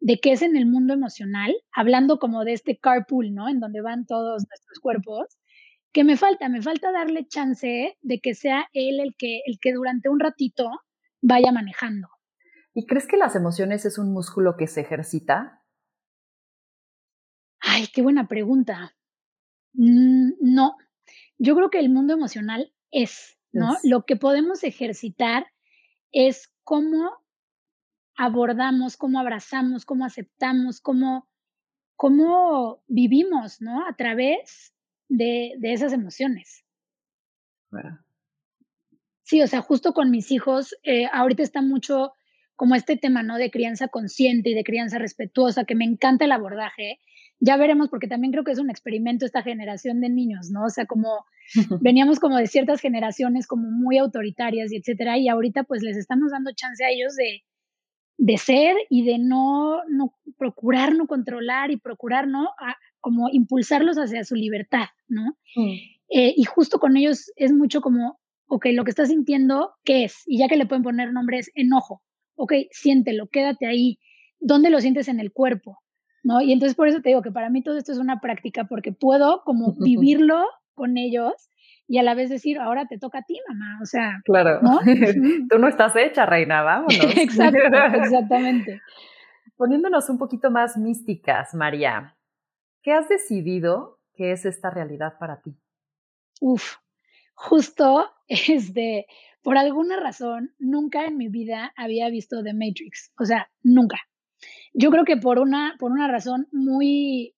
[0.00, 3.48] de qué es en el mundo emocional, hablando como de este carpool, ¿no?
[3.48, 5.38] En donde van todos nuestros cuerpos,
[5.94, 9.72] que me falta, me falta darle chance de que sea él el que, el que
[9.72, 10.68] durante un ratito
[11.22, 12.08] vaya manejando.
[12.74, 15.62] ¿Y crees que las emociones es un músculo que se ejercita?
[17.60, 18.94] Ay, qué buena pregunta.
[19.72, 20.76] Mm, no,
[21.38, 23.76] yo creo que el mundo emocional es, ¿no?
[23.82, 25.46] Lo que podemos ejercitar
[26.12, 27.10] es cómo
[28.16, 31.28] abordamos, cómo abrazamos, cómo aceptamos, cómo,
[31.96, 33.86] cómo vivimos, ¿no?
[33.86, 34.74] A través
[35.08, 36.64] de, de esas emociones.
[39.22, 42.12] Sí, o sea, justo con mis hijos, eh, ahorita está mucho
[42.56, 43.36] como este tema, ¿no?
[43.36, 47.00] De crianza consciente y de crianza respetuosa, que me encanta el abordaje.
[47.40, 50.64] Ya veremos, porque también creo que es un experimento esta generación de niños, ¿no?
[50.66, 51.24] O sea, como
[51.80, 56.30] veníamos como de ciertas generaciones como muy autoritarias y etcétera, y ahorita pues les estamos
[56.30, 57.42] dando chance a ellos de,
[58.16, 62.48] de ser y de no, no procurar no controlar y procurar no
[63.00, 65.36] como impulsarlos hacia su libertad, ¿no?
[66.08, 70.22] Eh, y justo con ellos es mucho como, ok, lo que estás sintiendo, ¿qué es?
[70.26, 72.02] Y ya que le pueden poner nombres, enojo,
[72.36, 73.98] ok, siéntelo, quédate ahí,
[74.40, 75.80] ¿dónde lo sientes en el cuerpo?
[76.22, 76.40] ¿No?
[76.40, 78.92] Y entonces por eso te digo que para mí todo esto es una práctica porque
[78.92, 80.42] puedo como vivirlo
[80.74, 81.50] con ellos
[81.86, 84.80] y a la vez decir, ahora te toca a ti, mamá, o sea, claro, ¿no?
[85.50, 87.16] tú no estás hecha, reina, vámonos.
[87.16, 87.58] Exacto,
[88.02, 88.80] exactamente.
[89.56, 92.16] Poniéndonos un poquito más místicas, María,
[92.82, 95.56] ¿qué has decidido que es esta realidad para ti?
[96.40, 96.76] Uf,
[97.34, 99.06] justo, este,
[99.42, 103.98] por alguna razón, nunca en mi vida había visto The Matrix, o sea, nunca.
[104.72, 107.33] Yo creo que por una, por una razón muy,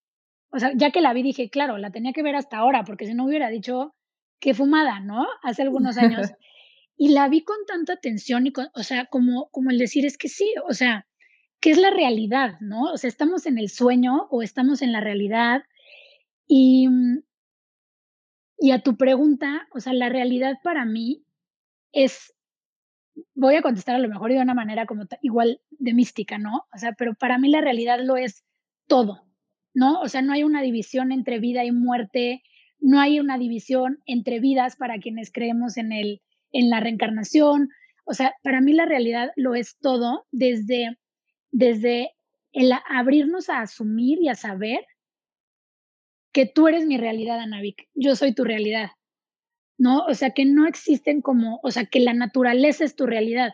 [0.57, 3.07] o sea, ya que la vi dije, claro, la tenía que ver hasta ahora, porque
[3.07, 3.95] si no hubiera dicho,
[4.41, 5.27] qué fumada, ¿no?
[5.43, 6.33] Hace algunos años.
[6.97, 10.17] y la vi con tanta atención y, con, o sea, como, como el decir, es
[10.17, 11.07] que sí, o sea,
[11.61, 12.85] ¿qué es la realidad, no?
[12.85, 15.63] O sea, ¿estamos en el sueño o estamos en la realidad?
[16.49, 16.89] Y,
[18.59, 21.23] y a tu pregunta, o sea, la realidad para mí
[21.93, 22.35] es,
[23.35, 26.65] voy a contestar a lo mejor de una manera como igual de mística, ¿no?
[26.75, 28.43] O sea, pero para mí la realidad lo es
[28.87, 29.27] todo,
[29.77, 30.01] ¿no?
[30.01, 32.43] O sea, no hay una división entre vida y muerte,
[32.81, 37.69] no hay una división entre vidas para quienes creemos en, el, en la reencarnación.
[38.07, 40.97] O sea, para mí la realidad lo es todo desde,
[41.51, 42.13] desde
[42.53, 44.81] el abrirnos a asumir y a saber
[46.33, 48.93] que tú eres mi realidad, Anavik, yo soy tu realidad,
[49.77, 50.07] ¿no?
[50.07, 53.53] O sea, que no existen como, o sea, que la naturaleza es tu realidad,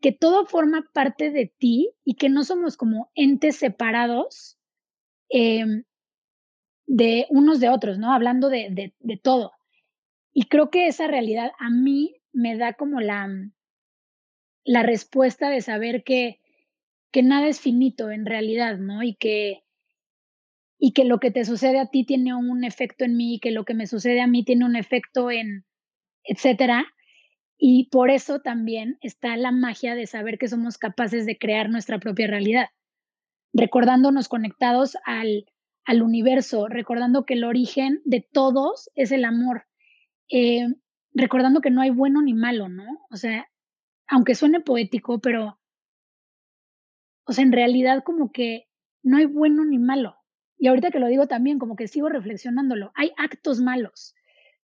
[0.00, 4.57] que todo forma parte de ti y que no somos como entes separados
[5.30, 5.64] eh,
[6.86, 8.12] de unos de otros, ¿no?
[8.12, 9.52] Hablando de, de, de todo.
[10.32, 13.28] Y creo que esa realidad a mí me da como la,
[14.64, 16.40] la respuesta de saber que,
[17.10, 19.02] que nada es finito en realidad, ¿no?
[19.02, 19.64] Y que,
[20.78, 23.50] y que lo que te sucede a ti tiene un efecto en mí, y que
[23.50, 25.64] lo que me sucede a mí tiene un efecto en,
[26.24, 26.86] etcétera.
[27.58, 31.98] Y por eso también está la magia de saber que somos capaces de crear nuestra
[31.98, 32.68] propia realidad,
[33.52, 35.46] recordándonos conectados al,
[35.84, 39.66] al universo, recordando que el origen de todos es el amor,
[40.30, 40.66] eh,
[41.12, 42.84] recordando que no hay bueno ni malo, ¿no?
[43.10, 43.48] O sea,
[44.06, 45.58] aunque suene poético, pero,
[47.24, 48.68] o sea, en realidad como que
[49.02, 50.16] no hay bueno ni malo.
[50.58, 54.14] Y ahorita que lo digo también, como que sigo reflexionándolo, hay actos malos,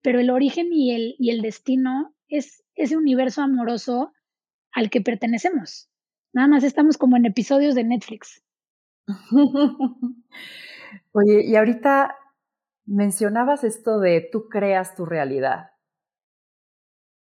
[0.01, 4.11] pero el origen y el, y el destino es ese universo amoroso
[4.71, 5.89] al que pertenecemos.
[6.33, 8.43] Nada más estamos como en episodios de Netflix.
[11.13, 12.15] Oye, y ahorita
[12.85, 15.71] mencionabas esto de tú creas tu realidad.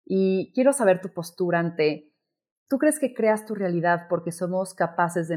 [0.06, 2.12] Y quiero saber tu postura ante,
[2.68, 5.36] ¿tú crees que creas tu realidad porque somos capaces de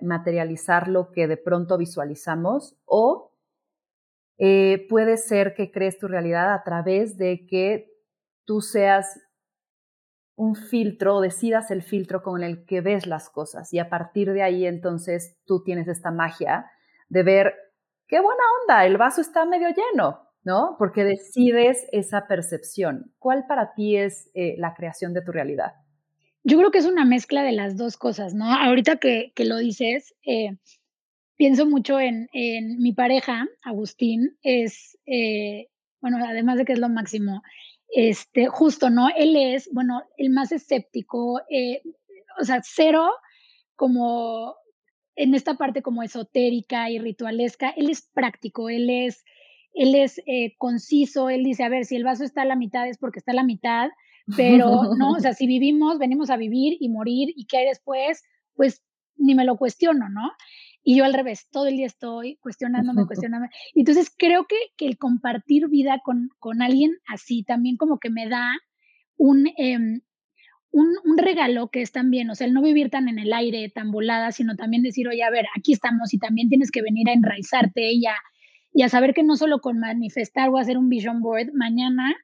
[0.00, 2.76] materializar lo que de pronto visualizamos?
[2.84, 3.32] ¿O
[4.38, 7.90] eh, puede ser que crees tu realidad a través de que
[8.44, 9.20] tú seas
[10.34, 14.32] un filtro o decidas el filtro con el que ves las cosas y a partir
[14.32, 16.66] de ahí entonces tú tienes esta magia
[17.08, 17.54] de ver
[18.08, 20.76] qué buena onda, el vaso está medio lleno, ¿no?
[20.78, 23.12] Porque decides esa percepción.
[23.18, 25.72] ¿Cuál para ti es eh, la creación de tu realidad?
[26.44, 28.52] Yo creo que es una mezcla de las dos cosas, ¿no?
[28.52, 30.56] Ahorita que, lo dices, eh,
[31.36, 35.68] pienso mucho en, mi pareja, Agustín, es, eh,
[36.00, 37.42] bueno, además de que es lo máximo,
[37.94, 39.08] este, justo, ¿no?
[39.16, 41.40] Él es, bueno, el más escéptico,
[42.40, 43.10] o sea, cero
[43.76, 44.54] como
[45.16, 49.24] en esta parte como esotérica y ritualesca, él es práctico, él es,
[49.74, 52.88] él es eh, conciso, él dice, a ver, si el vaso está a la mitad
[52.88, 53.90] es porque está a la mitad,
[54.36, 58.22] pero no, o sea, si vivimos, venimos a vivir y morir y qué hay después,
[58.54, 58.82] pues
[59.16, 60.32] ni me lo cuestiono, ¿no?
[60.84, 63.52] Y yo al revés, todo el día estoy cuestionándome, cuestionándome.
[63.74, 68.28] Entonces creo que, que el compartir vida con, con alguien así también como que me
[68.28, 68.52] da
[69.16, 70.00] un, em,
[70.72, 73.68] un, un, regalo que es también, o sea, el no vivir tan en el aire,
[73.68, 77.08] tan volada, sino también decir, oye, a ver, aquí estamos y también tienes que venir
[77.08, 78.16] a enraizarte y a,
[78.72, 82.14] y a saber que no solo con manifestar o hacer un vision board, mañana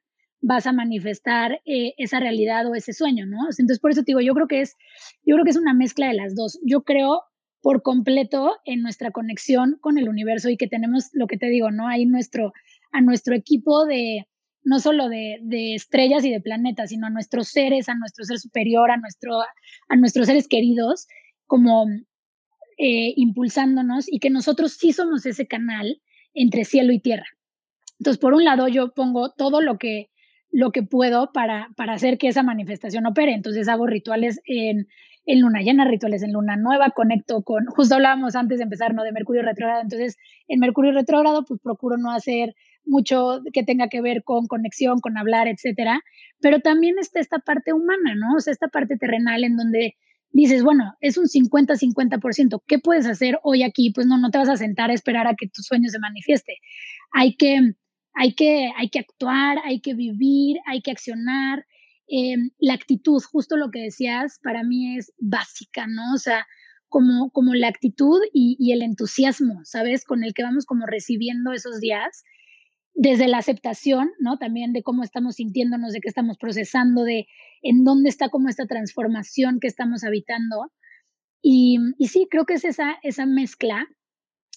[0.41, 3.37] vas a manifestar eh, esa realidad o ese sueño, ¿no?
[3.49, 4.75] Entonces, por eso te digo, yo creo que es,
[5.25, 6.59] yo creo que es una mezcla de las dos.
[6.63, 7.23] Yo creo
[7.61, 11.71] por completo en nuestra conexión con el universo y que tenemos lo que te digo,
[11.71, 11.87] ¿no?
[11.87, 12.53] Ahí nuestro,
[12.91, 14.27] a nuestro equipo de,
[14.63, 15.39] no solo de,
[15.75, 19.39] estrellas y de planetas, sino a nuestros seres, a nuestro ser superior, a, nuestro,
[19.89, 21.07] a nuestros seres queridos,
[21.45, 21.85] como
[22.77, 26.01] eh, impulsándonos y que nosotros sí somos ese canal
[26.33, 27.25] entre cielo y tierra.
[27.99, 30.09] Entonces, por un lado, yo pongo todo lo que,
[30.51, 33.33] lo que puedo para, para hacer que esa manifestación opere.
[33.33, 34.87] Entonces, hago rituales en,
[35.25, 39.03] en luna llena, rituales en luna nueva, conecto con, justo hablábamos antes de empezar, ¿no?
[39.03, 39.81] De Mercurio retrógrado.
[39.81, 40.17] Entonces,
[40.47, 42.55] en Mercurio retrógrado, pues procuro no hacer
[42.85, 46.01] mucho que tenga que ver con conexión, con hablar, etcétera,
[46.41, 48.35] pero también está esta parte humana, ¿no?
[48.37, 49.95] O sea, esta parte terrenal en donde
[50.31, 53.91] dices, bueno, es un 50-50%, ¿qué puedes hacer hoy aquí?
[53.93, 56.57] Pues no, no te vas a sentar a esperar a que tu sueño se manifieste.
[57.11, 57.73] Hay que,
[58.13, 61.65] hay que, hay que actuar, hay que vivir, hay que accionar.
[62.11, 66.13] Eh, la actitud, justo lo que decías, para mí es básica, ¿no?
[66.13, 66.47] O sea,
[66.87, 70.05] como, como la actitud y, y el entusiasmo, ¿sabes?
[70.05, 72.23] Con el que vamos como recibiendo esos días
[72.95, 74.37] desde la aceptación, ¿no?
[74.37, 77.27] También de cómo estamos sintiéndonos, de qué estamos procesando, de
[77.61, 80.71] en dónde está como esta transformación que estamos habitando.
[81.41, 83.87] Y, sí, creo que es esa, esa mezcla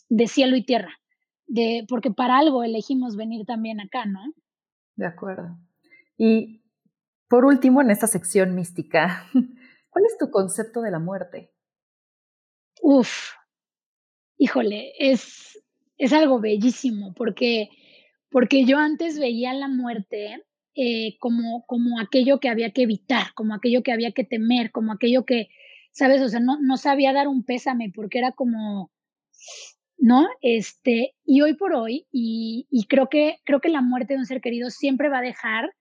[0.09, 0.99] de cielo y tierra,
[1.47, 4.21] de, porque para algo elegimos venir también acá, ¿no?
[4.97, 5.57] De acuerdo.
[6.19, 6.62] Y
[7.33, 9.27] por último, en esta sección mística,
[9.89, 11.51] ¿cuál es tu concepto de la muerte?
[12.83, 13.31] Uf,
[14.37, 15.59] híjole, es,
[15.97, 17.71] es algo bellísimo porque
[18.29, 23.55] porque yo antes veía la muerte eh, como, como aquello que había que evitar, como
[23.55, 25.49] aquello que había que temer, como aquello que,
[25.91, 26.21] ¿sabes?
[26.21, 28.93] O sea, no, no sabía dar un pésame porque era como,
[29.97, 30.29] ¿no?
[30.43, 34.27] Este, y hoy por hoy, y, y, creo, que, creo que la muerte de un
[34.27, 35.73] ser querido siempre va a dejar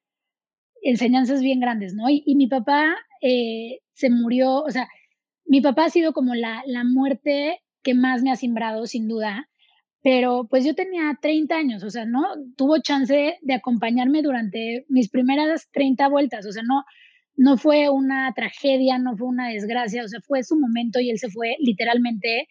[0.82, 2.10] enseñanzas bien grandes, ¿no?
[2.10, 4.88] Y, y mi papá eh, se murió, o sea,
[5.46, 9.50] mi papá ha sido como la, la muerte que más me ha simbrado, sin duda,
[10.04, 12.24] pero pues yo tenía 30 años, o sea, no
[12.58, 16.84] tuvo chance de acompañarme durante mis primeras 30 vueltas, o sea, no,
[17.36, 21.20] no fue una tragedia, no fue una desgracia, o sea, fue su momento y él
[21.20, 22.48] se fue literalmente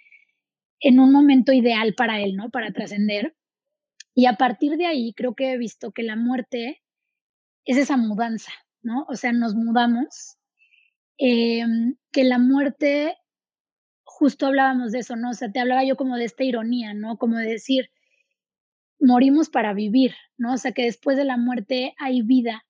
[0.81, 2.51] en un momento ideal para él, ¿no?
[2.51, 3.35] Para trascender.
[4.15, 6.81] Y a partir de ahí creo que he visto que la muerte
[7.65, 8.53] es esa mudanza,
[8.83, 9.07] ¿no?
[9.09, 10.37] O sea, nos mudamos,
[11.19, 13.17] em, que la muerte
[14.05, 15.31] justo hablábamos de eso, ¿no?
[15.31, 17.17] O sea, te hablaba yo como de esta ironía, ¿no?
[17.17, 17.91] Como de decir,
[19.01, 20.55] morimos para vivir, ¿no?
[20.55, 22.65] O sea, que después de la muerte hay vida,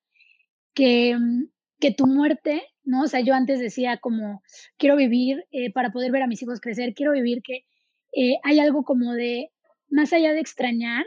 [0.74, 1.48] que, mm,
[1.80, 3.02] que tu muerte, ¿no?
[3.02, 4.42] O sea, yo antes decía como,
[4.78, 7.64] quiero vivir eh, para poder ver a mis hijos crecer, quiero vivir que
[8.12, 9.50] eh, hay algo como de,
[9.88, 11.04] más allá de extrañar,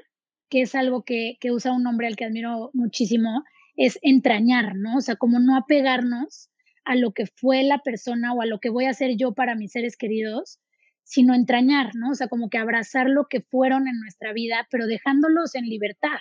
[0.50, 3.44] que es algo que, que usa un hombre al que admiro muchísimo,
[3.76, 4.98] es entrañar, ¿no?
[4.98, 6.50] O sea, como no apegarnos
[6.86, 9.56] a lo que fue la persona o a lo que voy a hacer yo para
[9.56, 10.60] mis seres queridos,
[11.04, 12.12] sino entrañar, ¿no?
[12.12, 16.18] O sea, como que abrazar lo que fueron en nuestra vida, pero dejándolos en libertad.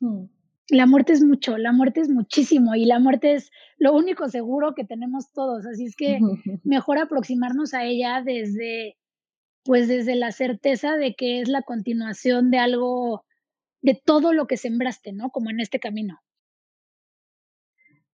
[0.00, 0.26] Hmm.
[0.68, 4.74] La muerte es mucho, la muerte es muchísimo y la muerte es lo único seguro
[4.74, 6.18] que tenemos todos, así es que
[6.64, 8.96] mejor aproximarnos a ella desde,
[9.64, 13.24] pues desde la certeza de que es la continuación de algo,
[13.82, 15.30] de todo lo que sembraste, ¿no?
[15.30, 16.20] Como en este camino.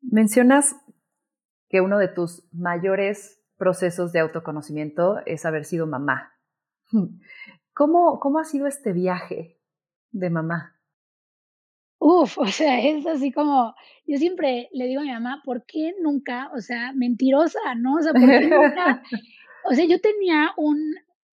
[0.03, 0.77] Mencionas
[1.69, 6.33] que uno de tus mayores procesos de autoconocimiento es haber sido mamá.
[7.75, 9.59] ¿Cómo, cómo ha sido este viaje
[10.11, 10.81] de mamá?
[12.01, 13.75] Uf, o sea, es así como,
[14.07, 17.97] yo siempre le digo a mi mamá, ¿por qué nunca, o sea, mentirosa, ¿no?
[17.97, 19.03] O sea, ¿por qué nunca?
[19.63, 20.79] O sea, yo tenía un,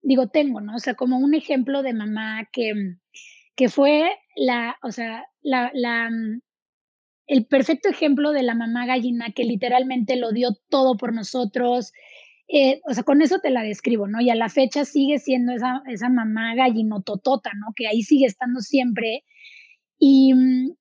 [0.01, 0.76] digo, tengo, ¿no?
[0.76, 2.72] O sea, como un ejemplo de mamá que,
[3.53, 6.09] que fue la, o sea, la, la,
[7.28, 11.93] el perfecto ejemplo de la mamá gallina que literalmente lo dio todo por nosotros.
[12.47, 14.21] Eh, o sea, con eso te la describo, ¿no?
[14.21, 17.74] Y a la fecha sigue siendo esa, esa mamá gallinototota, ¿no?
[17.76, 19.24] Que ahí sigue estando siempre.
[19.97, 20.76] Y, mm,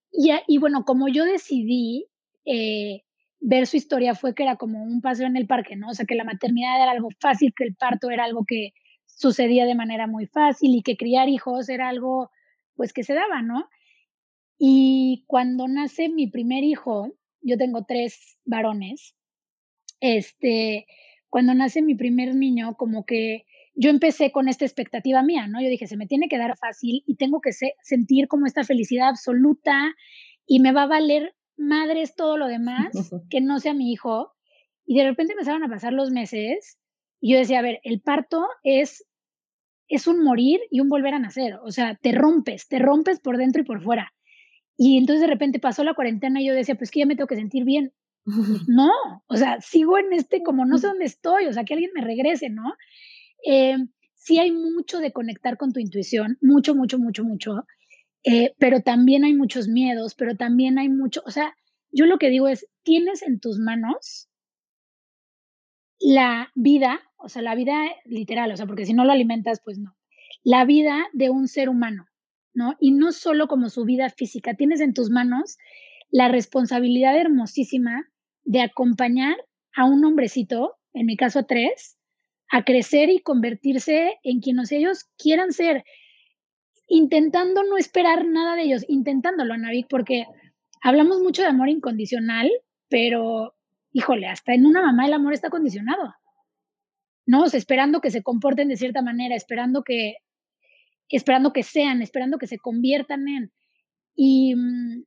[0.48, 2.06] y, bueno, como yo decidí
[2.44, 3.02] eh,
[3.40, 5.88] ver su historia fue que era como un paseo en el parque, ¿no?
[5.90, 8.72] O sea, que la maternidad era algo fácil, que el parto era algo que
[9.06, 12.30] sucedía de manera muy fácil y que criar hijos era algo,
[12.74, 13.68] pues, que se daba, ¿no?
[14.64, 19.16] Y cuando nace mi primer hijo, yo tengo tres varones,
[19.98, 20.86] este,
[21.28, 23.44] cuando nace mi primer niño, como que
[23.74, 25.60] yo empecé con esta expectativa mía, ¿no?
[25.60, 27.50] Yo dije, se me tiene que dar fácil y tengo que
[27.82, 29.96] sentir como esta felicidad absoluta
[30.46, 32.92] y me va a valer madres todo lo demás
[33.30, 34.30] que no sea mi hijo.
[34.86, 36.78] Y de repente empezaron a pasar los meses
[37.20, 39.04] y yo decía, a ver, el parto es
[39.88, 43.36] es un morir y un volver a nacer, o sea, te rompes, te rompes por
[43.36, 44.12] dentro y por fuera.
[44.84, 47.28] Y entonces de repente pasó la cuarentena y yo decía, pues que ya me tengo
[47.28, 47.92] que sentir bien.
[48.66, 48.90] no,
[49.28, 52.00] o sea, sigo en este como no sé dónde estoy, o sea, que alguien me
[52.00, 52.74] regrese, ¿no?
[53.46, 53.76] Eh,
[54.14, 57.64] sí hay mucho de conectar con tu intuición, mucho, mucho, mucho, mucho,
[58.24, 61.54] eh, pero también hay muchos miedos, pero también hay mucho, o sea,
[61.92, 64.28] yo lo que digo es, tienes en tus manos
[66.00, 69.78] la vida, o sea, la vida literal, o sea, porque si no lo alimentas, pues
[69.78, 69.94] no,
[70.42, 72.08] la vida de un ser humano.
[72.54, 72.76] ¿No?
[72.80, 75.58] Y no solo como su vida física, tienes en tus manos
[76.10, 78.08] la responsabilidad hermosísima
[78.44, 79.36] de acompañar
[79.74, 81.96] a un hombrecito, en mi caso a tres,
[82.50, 85.84] a crecer y convertirse en quienes ellos quieran ser,
[86.86, 90.26] intentando no esperar nada de ellos, intentándolo, Anavik, porque
[90.82, 92.50] hablamos mucho de amor incondicional,
[92.90, 93.54] pero,
[93.92, 96.14] híjole, hasta en una mamá el amor está condicionado,
[97.24, 97.46] ¿no?
[97.46, 100.16] esperando que se comporten de cierta manera, esperando que
[101.08, 103.52] esperando que sean, esperando que se conviertan en.
[104.14, 105.04] Y, mm,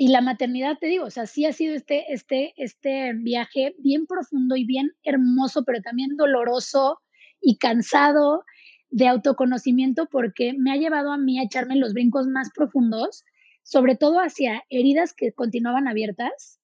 [0.00, 4.06] y la maternidad, te digo, o sea, sí ha sido este, este, este viaje bien
[4.06, 7.00] profundo y bien hermoso, pero también doloroso
[7.38, 8.44] y cansado
[8.88, 13.24] de autoconocimiento porque me ha llevado a mí a echarme los brincos más profundos,
[13.62, 16.60] sobre todo hacia heridas que continuaban abiertas,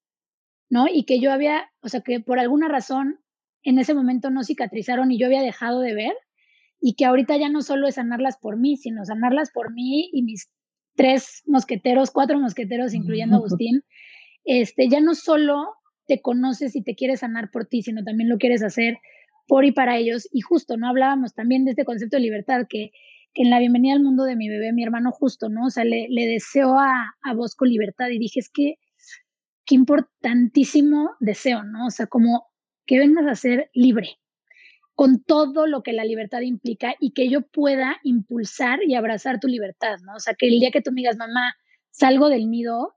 [0.71, 0.87] ¿no?
[0.89, 3.21] Y que yo había, o sea, que por alguna razón
[3.63, 6.15] en ese momento no cicatrizaron y yo había dejado de ver
[6.81, 10.23] y que ahorita ya no solo es sanarlas por mí, sino sanarlas por mí y
[10.23, 10.51] mis
[10.95, 13.83] tres mosqueteros, cuatro mosqueteros, incluyendo a Agustín,
[14.45, 15.67] este, ya no solo
[16.07, 18.99] te conoces y te quieres sanar por ti, sino también lo quieres hacer
[19.47, 20.29] por y para ellos.
[20.33, 20.89] Y justo, ¿no?
[20.89, 22.91] Hablábamos también de este concepto de libertad, que,
[23.35, 25.67] que en la bienvenida al mundo de mi bebé, mi hermano justo, ¿no?
[25.67, 28.77] O sea, le, le deseo a, a Bosco libertad y dije, es que,
[29.67, 31.87] qué importantísimo deseo, ¿no?
[31.87, 32.47] O sea, como
[32.87, 34.19] que vengas a ser libre,
[34.97, 39.47] con todo lo que la libertad implica y que yo pueda impulsar y abrazar tu
[39.47, 40.15] libertad, ¿no?
[40.17, 41.55] O sea, que el día que tú me digas, mamá,
[41.91, 42.95] salgo del nido,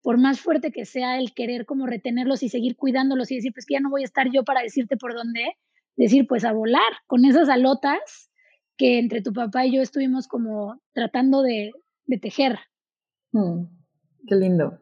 [0.00, 3.66] por más fuerte que sea el querer como retenerlos y seguir cuidándolos y decir, pues
[3.66, 5.42] que ya no voy a estar yo para decirte por dónde,
[5.94, 8.30] decir, pues a volar con esas alotas
[8.78, 11.72] que entre tu papá y yo estuvimos como tratando de,
[12.22, 12.60] tejer.
[13.32, 13.64] Mm,
[14.26, 14.80] qué lindo.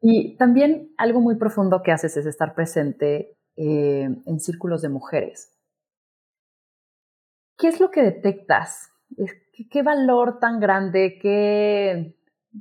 [0.00, 5.52] Y también algo muy profundo que haces es estar presente eh, en círculos de mujeres.
[7.56, 8.90] ¿Qué es lo que detectas?
[9.70, 12.14] ¿Qué, valor tan grande, qué,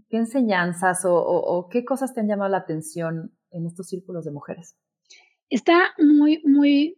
[0.10, 4.78] enseñanzas o, qué cosas te han llamado la atención en estos círculos de mujeres?
[5.50, 6.98] Está muy, muy,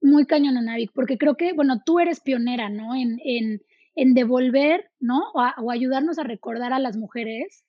[0.00, 0.56] muy cañón,
[0.92, 2.96] porque creo que, bueno, tú eres pionera, ¿no?
[2.96, 3.62] En, en,
[3.94, 5.20] en devolver, ¿no?
[5.34, 7.64] O, o, ayudarnos a recordar a las mujeres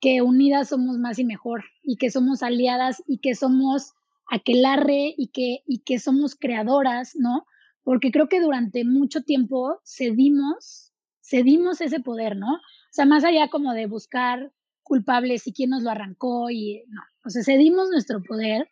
[0.00, 3.94] que unidas somos más y mejor, y que somos aliadas, y que somos
[4.28, 7.46] aquelarre, y que, y que somos creadoras, ¿no?
[7.82, 12.54] Porque creo que durante mucho tiempo cedimos, cedimos ese poder, ¿no?
[12.54, 14.52] O sea, más allá como de buscar
[14.82, 18.68] culpables y quién nos lo arrancó, y no, o sea, cedimos nuestro poder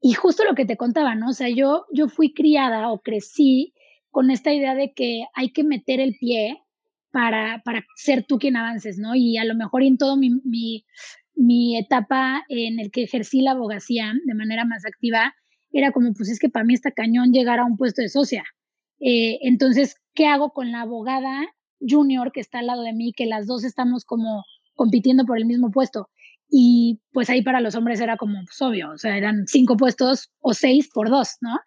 [0.00, 1.30] y justo lo que te contaba, ¿no?
[1.30, 3.72] O sea, yo, yo fui criada o crecí
[4.10, 6.62] con esta idea de que hay que meter el pie
[7.10, 9.14] para, para ser tú quien avances, ¿no?
[9.14, 10.84] Y a lo mejor en todo mi, mi,
[11.34, 15.34] mi etapa en el que ejercí la abogacía de manera más activa,
[15.72, 18.44] era como, pues es que para mí está cañón llegar a un puesto de socia.
[19.00, 21.46] Eh, entonces, ¿qué hago con la abogada
[21.80, 25.46] junior que está al lado de mí, que las dos estamos como compitiendo por el
[25.46, 26.08] mismo puesto?
[26.48, 30.30] Y pues ahí para los hombres era como pues, obvio, o sea, eran cinco puestos
[30.40, 31.58] o seis por dos, ¿no?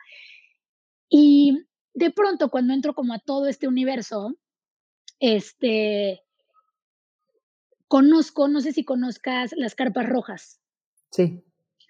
[1.09, 4.37] Y de pronto cuando entro como a todo este universo,
[5.19, 6.21] este,
[7.87, 10.59] conozco, no sé si conozcas las carpas rojas.
[11.11, 11.43] Sí.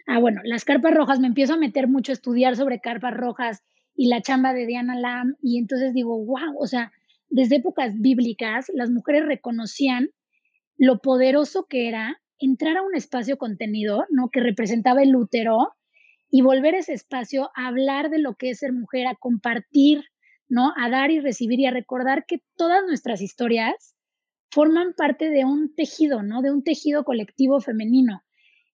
[0.05, 3.63] Ah, bueno, las carpas rojas, me empiezo a meter mucho a estudiar sobre carpas rojas
[3.95, 6.91] y la chamba de Diana Lam, y entonces digo, wow, o sea,
[7.29, 10.11] desde épocas bíblicas las mujeres reconocían
[10.77, 14.29] lo poderoso que era entrar a un espacio contenido, ¿no?
[14.29, 15.73] Que representaba el útero
[16.29, 20.03] y volver ese espacio a hablar de lo que es ser mujer, a compartir,
[20.47, 20.71] ¿no?
[20.77, 23.96] A dar y recibir y a recordar que todas nuestras historias
[24.51, 26.41] forman parte de un tejido, ¿no?
[26.41, 28.23] De un tejido colectivo femenino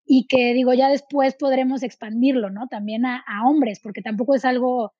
[0.05, 2.67] y que digo, ya después podremos expandirlo, ¿no?
[2.67, 4.93] También a, hombres, porque tampoco es algo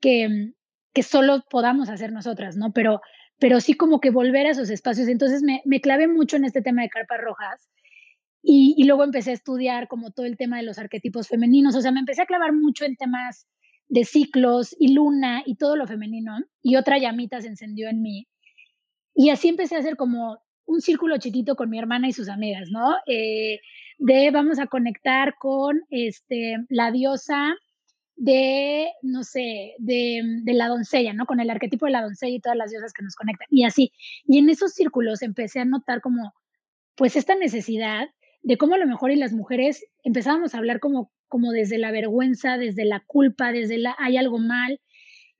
[0.00, 0.52] que,
[0.92, 2.72] que solo podamos hacer nosotras, ¿no?
[2.72, 3.00] Pero,
[3.38, 5.08] pero sí como que volver a esos espacios.
[5.08, 7.68] Entonces me, me clavé mucho en este tema de carpas rojas
[8.46, 11.92] y, luego empecé a estudiar como todo el tema de los arquetipos femeninos, o sea,
[11.92, 13.48] me empecé a clavar mucho en temas
[13.88, 18.28] de ciclos y luna y todo lo femenino, y otra llamita se encendió en mí.
[19.14, 22.68] Y así empecé a hacer como un círculo chiquito con mi hermana y sus amigas,
[22.70, 22.96] ¿no?
[23.06, 23.60] Eh,
[23.98, 27.54] de vamos a conectar con este, la diosa
[28.16, 31.26] de, no sé, de, de, la doncella, ¿no?
[31.26, 33.48] Con el arquetipo de la doncella y todas las diosas que nos conectan.
[33.50, 33.92] Y así.
[34.26, 36.32] Y en esos círculos empecé a notar como,
[36.96, 38.08] pues, esta necesidad
[38.42, 41.90] de cómo a lo mejor y las mujeres empezábamos a hablar como, como desde la
[41.90, 44.80] vergüenza, desde la culpa, desde la hay algo mal,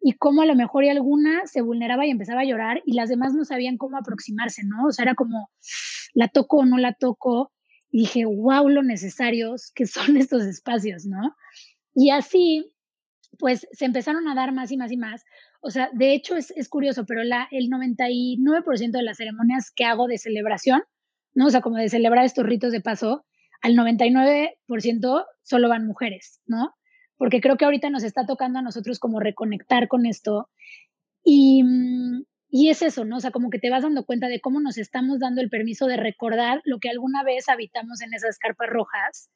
[0.05, 3.09] y cómo a lo mejor y alguna se vulneraba y empezaba a llorar y las
[3.09, 4.87] demás no sabían cómo aproximarse, ¿no?
[4.87, 5.51] O sea, era como,
[6.13, 7.53] la toco o no la toco,
[7.91, 11.35] y dije, wow, lo necesarios que son estos espacios, ¿no?
[11.95, 12.71] Y así,
[13.39, 15.25] pues se empezaron a dar más y más y más.
[15.61, 19.85] O sea, de hecho es, es curioso, pero la, el 99% de las ceremonias que
[19.85, 20.83] hago de celebración
[21.35, 21.47] ¿no?
[21.47, 23.27] O sea, como de celebrar estos ritos de paso,
[23.61, 26.75] al 99% solo van mujeres, ¿no?
[27.25, 30.51] Porque creo que ahorita nos está tocando a nosotros como reconectar con esto.
[31.25, 33.17] Y, mm, y es eso, ¿no?
[33.17, 35.87] O sea, como que te vas dando cuenta de cómo nos estamos dando el permiso
[35.87, 39.31] de recordar lo que alguna vez habitamos en esas carpas rojas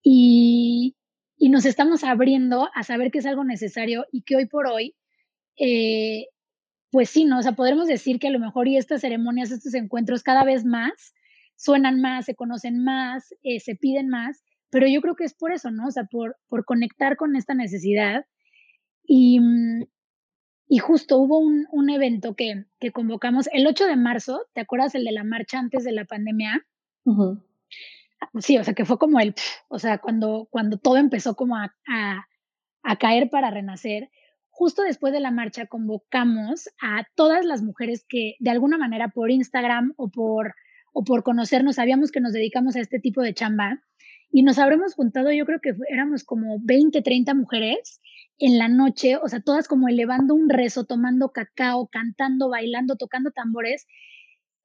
[0.00, 0.94] y,
[1.36, 4.94] y nos estamos abriendo a saber que es algo necesario y que hoy por hoy
[5.58, 6.26] eh,
[6.92, 7.40] pues sí, ¿no?
[7.40, 10.64] O sea, podremos decir que a lo mejor y estas ceremonias, estos encuentros cada vez
[10.64, 11.14] más
[11.56, 15.52] suenan más, se conocen más, eh, se piden más, pero yo creo que es por
[15.52, 15.86] eso, ¿no?
[15.86, 18.26] O sea, por, por conectar con esta necesidad.
[19.04, 19.84] Y, mm,
[20.68, 24.94] y justo hubo un, un evento que, que, convocamos el 8 de marzo, ¿te acuerdas
[24.94, 26.66] el de la marcha antes de la pandemia?
[28.40, 29.34] Sí, o sea, que fue como el,
[29.68, 32.26] o sea, cuando, cuando todo empezó como a, a,
[32.82, 34.10] a caer para renacer
[34.58, 39.30] justo después de la marcha convocamos a todas las mujeres que de alguna manera por
[39.30, 40.56] Instagram o por
[40.92, 43.84] o por conocernos, sabíamos que nos dedicamos a este tipo de chamba
[44.30, 48.00] y nos habremos juntado, yo creo que éramos como 20, 30 mujeres
[48.38, 53.30] en la noche, o sea, todas como elevando un rezo, tomando cacao, cantando, bailando, tocando
[53.30, 53.86] tambores,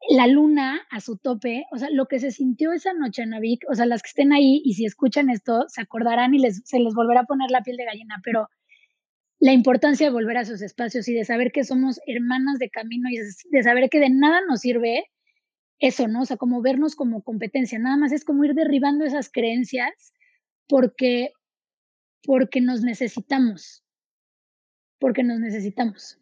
[0.10, 3.74] la luna a su tope, o sea, lo que se sintió esa noche, Navik, o
[3.74, 6.94] sea, las que estén ahí y si escuchan esto, se acordarán y les, se les
[6.94, 8.50] volverá a poner la piel de gallina, pero
[9.40, 13.10] la importancia de volver a esos espacios y de saber que somos hermanas de camino
[13.10, 15.06] y de saber que de nada nos sirve
[15.80, 16.22] eso, ¿no?
[16.22, 20.14] O sea, como vernos como competencia, nada más es como ir derribando esas creencias
[20.68, 21.32] porque,
[22.26, 23.84] porque nos necesitamos,
[25.00, 26.20] porque nos necesitamos.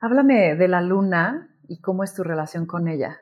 [0.00, 3.20] Háblame de la luna y cómo es tu relación con ella.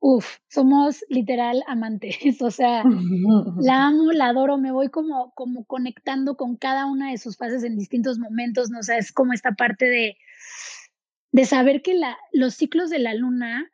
[0.00, 2.84] Uf, somos literal amantes, o sea,
[3.58, 7.64] la amo, la adoro, me voy como, como conectando con cada una de sus fases
[7.64, 8.80] en distintos momentos, ¿no?
[8.80, 10.18] O sea, es como esta parte de,
[11.32, 13.70] de saber que la, los ciclos de la luna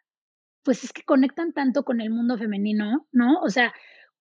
[0.63, 3.41] pues es que conectan tanto con el mundo femenino, ¿no?
[3.41, 3.73] O sea,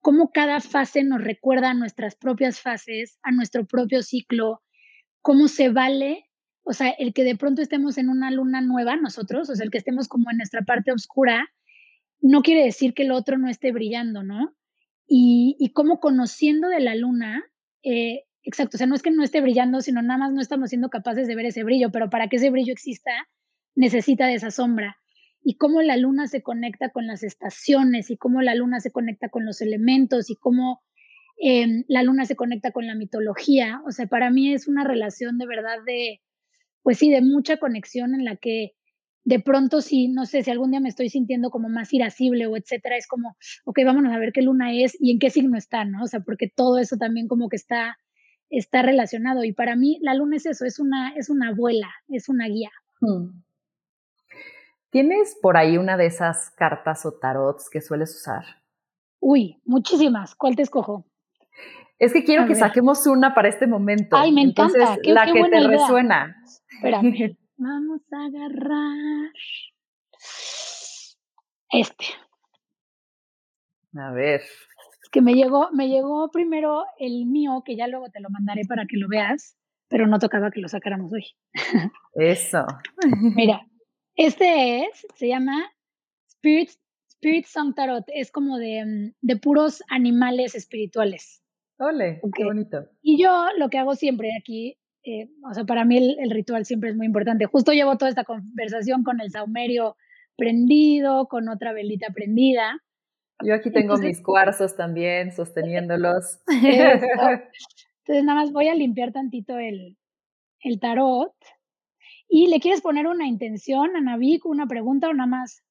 [0.01, 4.61] cómo cada fase nos recuerda a nuestras propias fases, a nuestro propio ciclo,
[5.21, 6.25] cómo se vale,
[6.63, 9.71] o sea, el que de pronto estemos en una luna nueva nosotros, o sea, el
[9.71, 11.49] que estemos como en nuestra parte oscura,
[12.21, 14.55] no quiere decir que el otro no esté brillando, ¿no?
[15.07, 17.43] Y, cómo conociendo de la luna,
[17.83, 20.69] eh, exacto, o sea, no es que no esté brillando, sino nada más no estamos
[20.69, 23.11] siendo capaces de ver ese brillo, pero para que ese brillo exista,
[23.75, 24.97] necesita de esa sombra.
[25.43, 29.29] Y cómo la luna se conecta con las estaciones y cómo la luna se conecta
[29.29, 30.81] con los elementos y cómo
[31.41, 33.81] eh, la luna se conecta con la mitología.
[33.85, 36.21] O sea, para mí es una relación de verdad de,
[36.83, 38.73] pues sí, de mucha conexión en la que
[39.23, 42.57] de pronto sí, no sé, si algún día me estoy sintiendo como más irascible o
[42.57, 45.85] etcétera, es como, ok, vámonos a ver qué luna es y en qué signo está,
[45.85, 46.03] ¿no?
[46.03, 47.97] O sea, porque todo eso también como que está,
[48.49, 49.43] está relacionado.
[49.43, 52.71] Y para mí la luna es eso, es una, es una abuela, es una guía.
[53.01, 53.41] Hmm.
[54.91, 58.43] ¿Tienes por ahí una de esas cartas o tarots que sueles usar?
[59.19, 60.35] Uy, muchísimas.
[60.35, 61.05] ¿Cuál te escojo?
[61.99, 64.15] Es que quiero que saquemos una para este momento.
[64.15, 64.97] Ay, me encanta.
[65.03, 66.35] la que te resuena.
[66.69, 67.37] Espérame.
[67.57, 69.31] Vamos a agarrar
[71.71, 72.05] este.
[73.97, 74.41] A ver.
[75.03, 78.61] Es que me llegó, me llegó primero el mío, que ya luego te lo mandaré
[78.67, 79.57] para que lo veas,
[79.89, 81.25] pero no tocaba que lo sacáramos hoy.
[82.13, 82.65] Eso.
[83.35, 83.67] Mira,
[84.19, 85.71] este es, se llama
[86.27, 86.71] Spirit,
[87.07, 91.41] Spirit Song Tarot, es como de, mm, de puros animales espirituales.
[91.77, 92.85] Ole, qué bonito.
[93.01, 96.89] Y yo lo que hago siempre aquí, eh, o sea, para mí el, ritual siempre
[96.89, 97.45] es muy importante.
[97.45, 99.95] Justo llevo toda esta conversación con el saumerio
[100.35, 102.77] prendido, con otra velita prendida.
[103.41, 106.39] Yo aquí tengo mis cuarzos también, sosteniéndolos.
[106.47, 109.97] Entonces, nada más voy a limpiar tantito el,
[110.61, 111.33] el tarot.
[112.29, 115.63] ¿Y le quieres poner una intención, a Navic, una pregunta o nada más?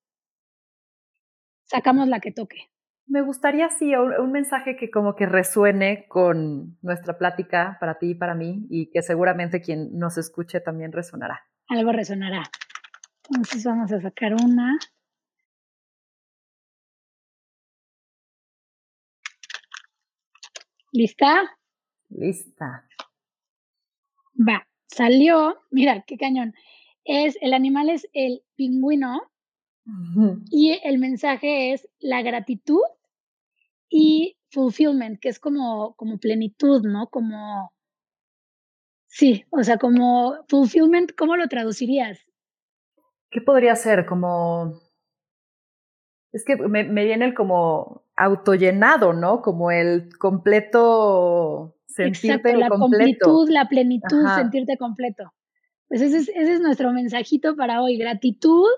[1.67, 2.69] Sacamos la que toque.
[3.07, 8.15] Me gustaría, sí, un, mensaje que como que resuene con nuestra plática para ti y
[8.15, 11.47] para mí y que seguramente quien nos escuche también resonará.
[11.69, 12.43] Algo resonará.
[13.31, 14.77] Entonces vamos a sacar una.
[20.93, 21.57] ¿Lista?
[22.09, 22.89] Lista.
[24.37, 26.55] Va, salió, mira, qué cañón.
[27.05, 29.23] Es, el animal es el pingüino
[30.51, 32.83] y el mensaje es la gratitud
[33.89, 37.09] y fulfillment, que es como, como plenitud, ¿no?
[37.09, 37.73] Como,
[39.07, 42.19] sí, o sea, como fulfillment, ¿cómo lo traducirías?
[43.31, 44.05] ¿Qué podría ser?
[44.05, 44.79] Como,
[46.33, 49.41] es que me, me viene el como autollenado, ¿no?
[49.41, 55.33] Como el completo, sentirte Exacto, la completud, la plenitud, sentirte completo.
[55.89, 58.69] Pues ese es, ese es nuestro mensajito para hoy, gratitud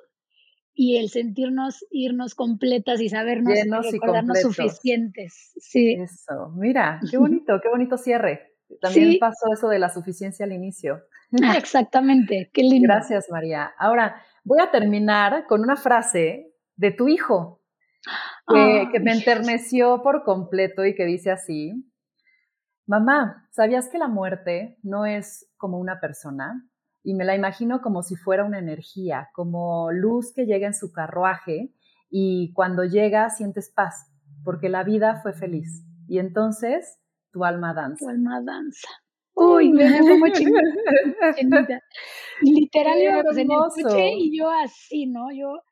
[0.72, 5.52] y el sentirnos, irnos completas y sabernos Llenos recordarnos suficientes.
[5.58, 5.94] Sí.
[5.94, 8.54] Eso, mira, qué bonito, qué bonito cierre.
[8.80, 11.02] También pasó eso de la suficiencia al inicio.
[11.42, 12.86] Ah, exactamente, qué lindo.
[12.88, 13.72] Gracias, María.
[13.78, 17.60] Ahora, voy a terminar con una frase de tu hijo,
[18.48, 21.89] que, que me enterneció por completo y que dice así,
[22.86, 26.70] Mamá, ¿sabías que la muerte no es como una persona?
[27.02, 30.92] y me la imagino como si fuera una energía, como luz que llega en su
[30.92, 31.72] carruaje
[32.10, 34.12] y cuando llega sientes paz,
[34.44, 35.84] porque la vida fue feliz.
[36.08, 36.98] Y entonces
[37.32, 38.04] tu alma danza.
[38.04, 38.88] Tu alma danza.
[39.34, 41.80] Uy, me como chinita.
[42.42, 45.32] Literal, yo en el coche y yo así, ¿no?
[45.32, 45.62] Yo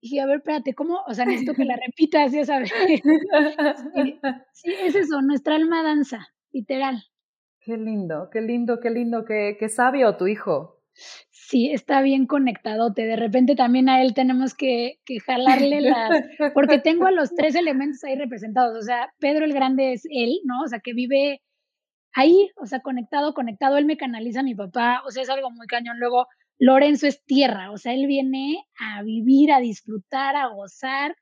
[0.00, 1.00] dije, a ver, espérate, ¿cómo?
[1.08, 2.70] O sea, necesito que la repitas, ya sabes.
[4.52, 7.02] sí, es eso, nuestra alma danza, literal.
[7.60, 10.78] Qué lindo, qué lindo, qué lindo, qué, qué sabio tu hijo.
[11.30, 13.06] Sí, está bien conectadote.
[13.06, 16.10] De repente también a él tenemos que, que jalarle las...
[16.52, 18.76] Porque tengo a los tres elementos ahí representados.
[18.76, 20.62] O sea, Pedro el Grande es él, ¿no?
[20.62, 21.40] O sea, que vive
[22.12, 23.78] ahí, o sea, conectado, conectado.
[23.78, 25.02] Él me canaliza a mi papá.
[25.06, 25.98] O sea, es algo muy cañón.
[25.98, 26.26] Luego,
[26.58, 27.70] Lorenzo es tierra.
[27.70, 31.16] O sea, él viene a vivir, a disfrutar, a gozar,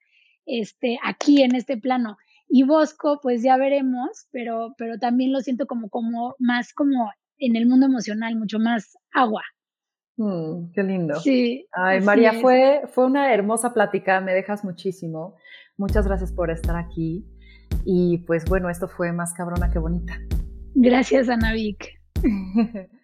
[0.47, 2.17] este, aquí en este plano.
[2.49, 7.57] Y Bosco, pues ya veremos, pero, pero también lo siento como, como más como en
[7.57, 9.43] el mundo emocional, mucho más agua.
[10.17, 11.21] Mm, qué lindo.
[11.21, 11.67] Sí.
[11.73, 15.37] Ay, María, fue, fue una hermosa plática, me dejas muchísimo.
[15.77, 17.27] Muchas gracias por estar aquí.
[17.85, 20.19] Y pues bueno, esto fue más cabrona que bonita.
[20.75, 22.01] Gracias, Anavik.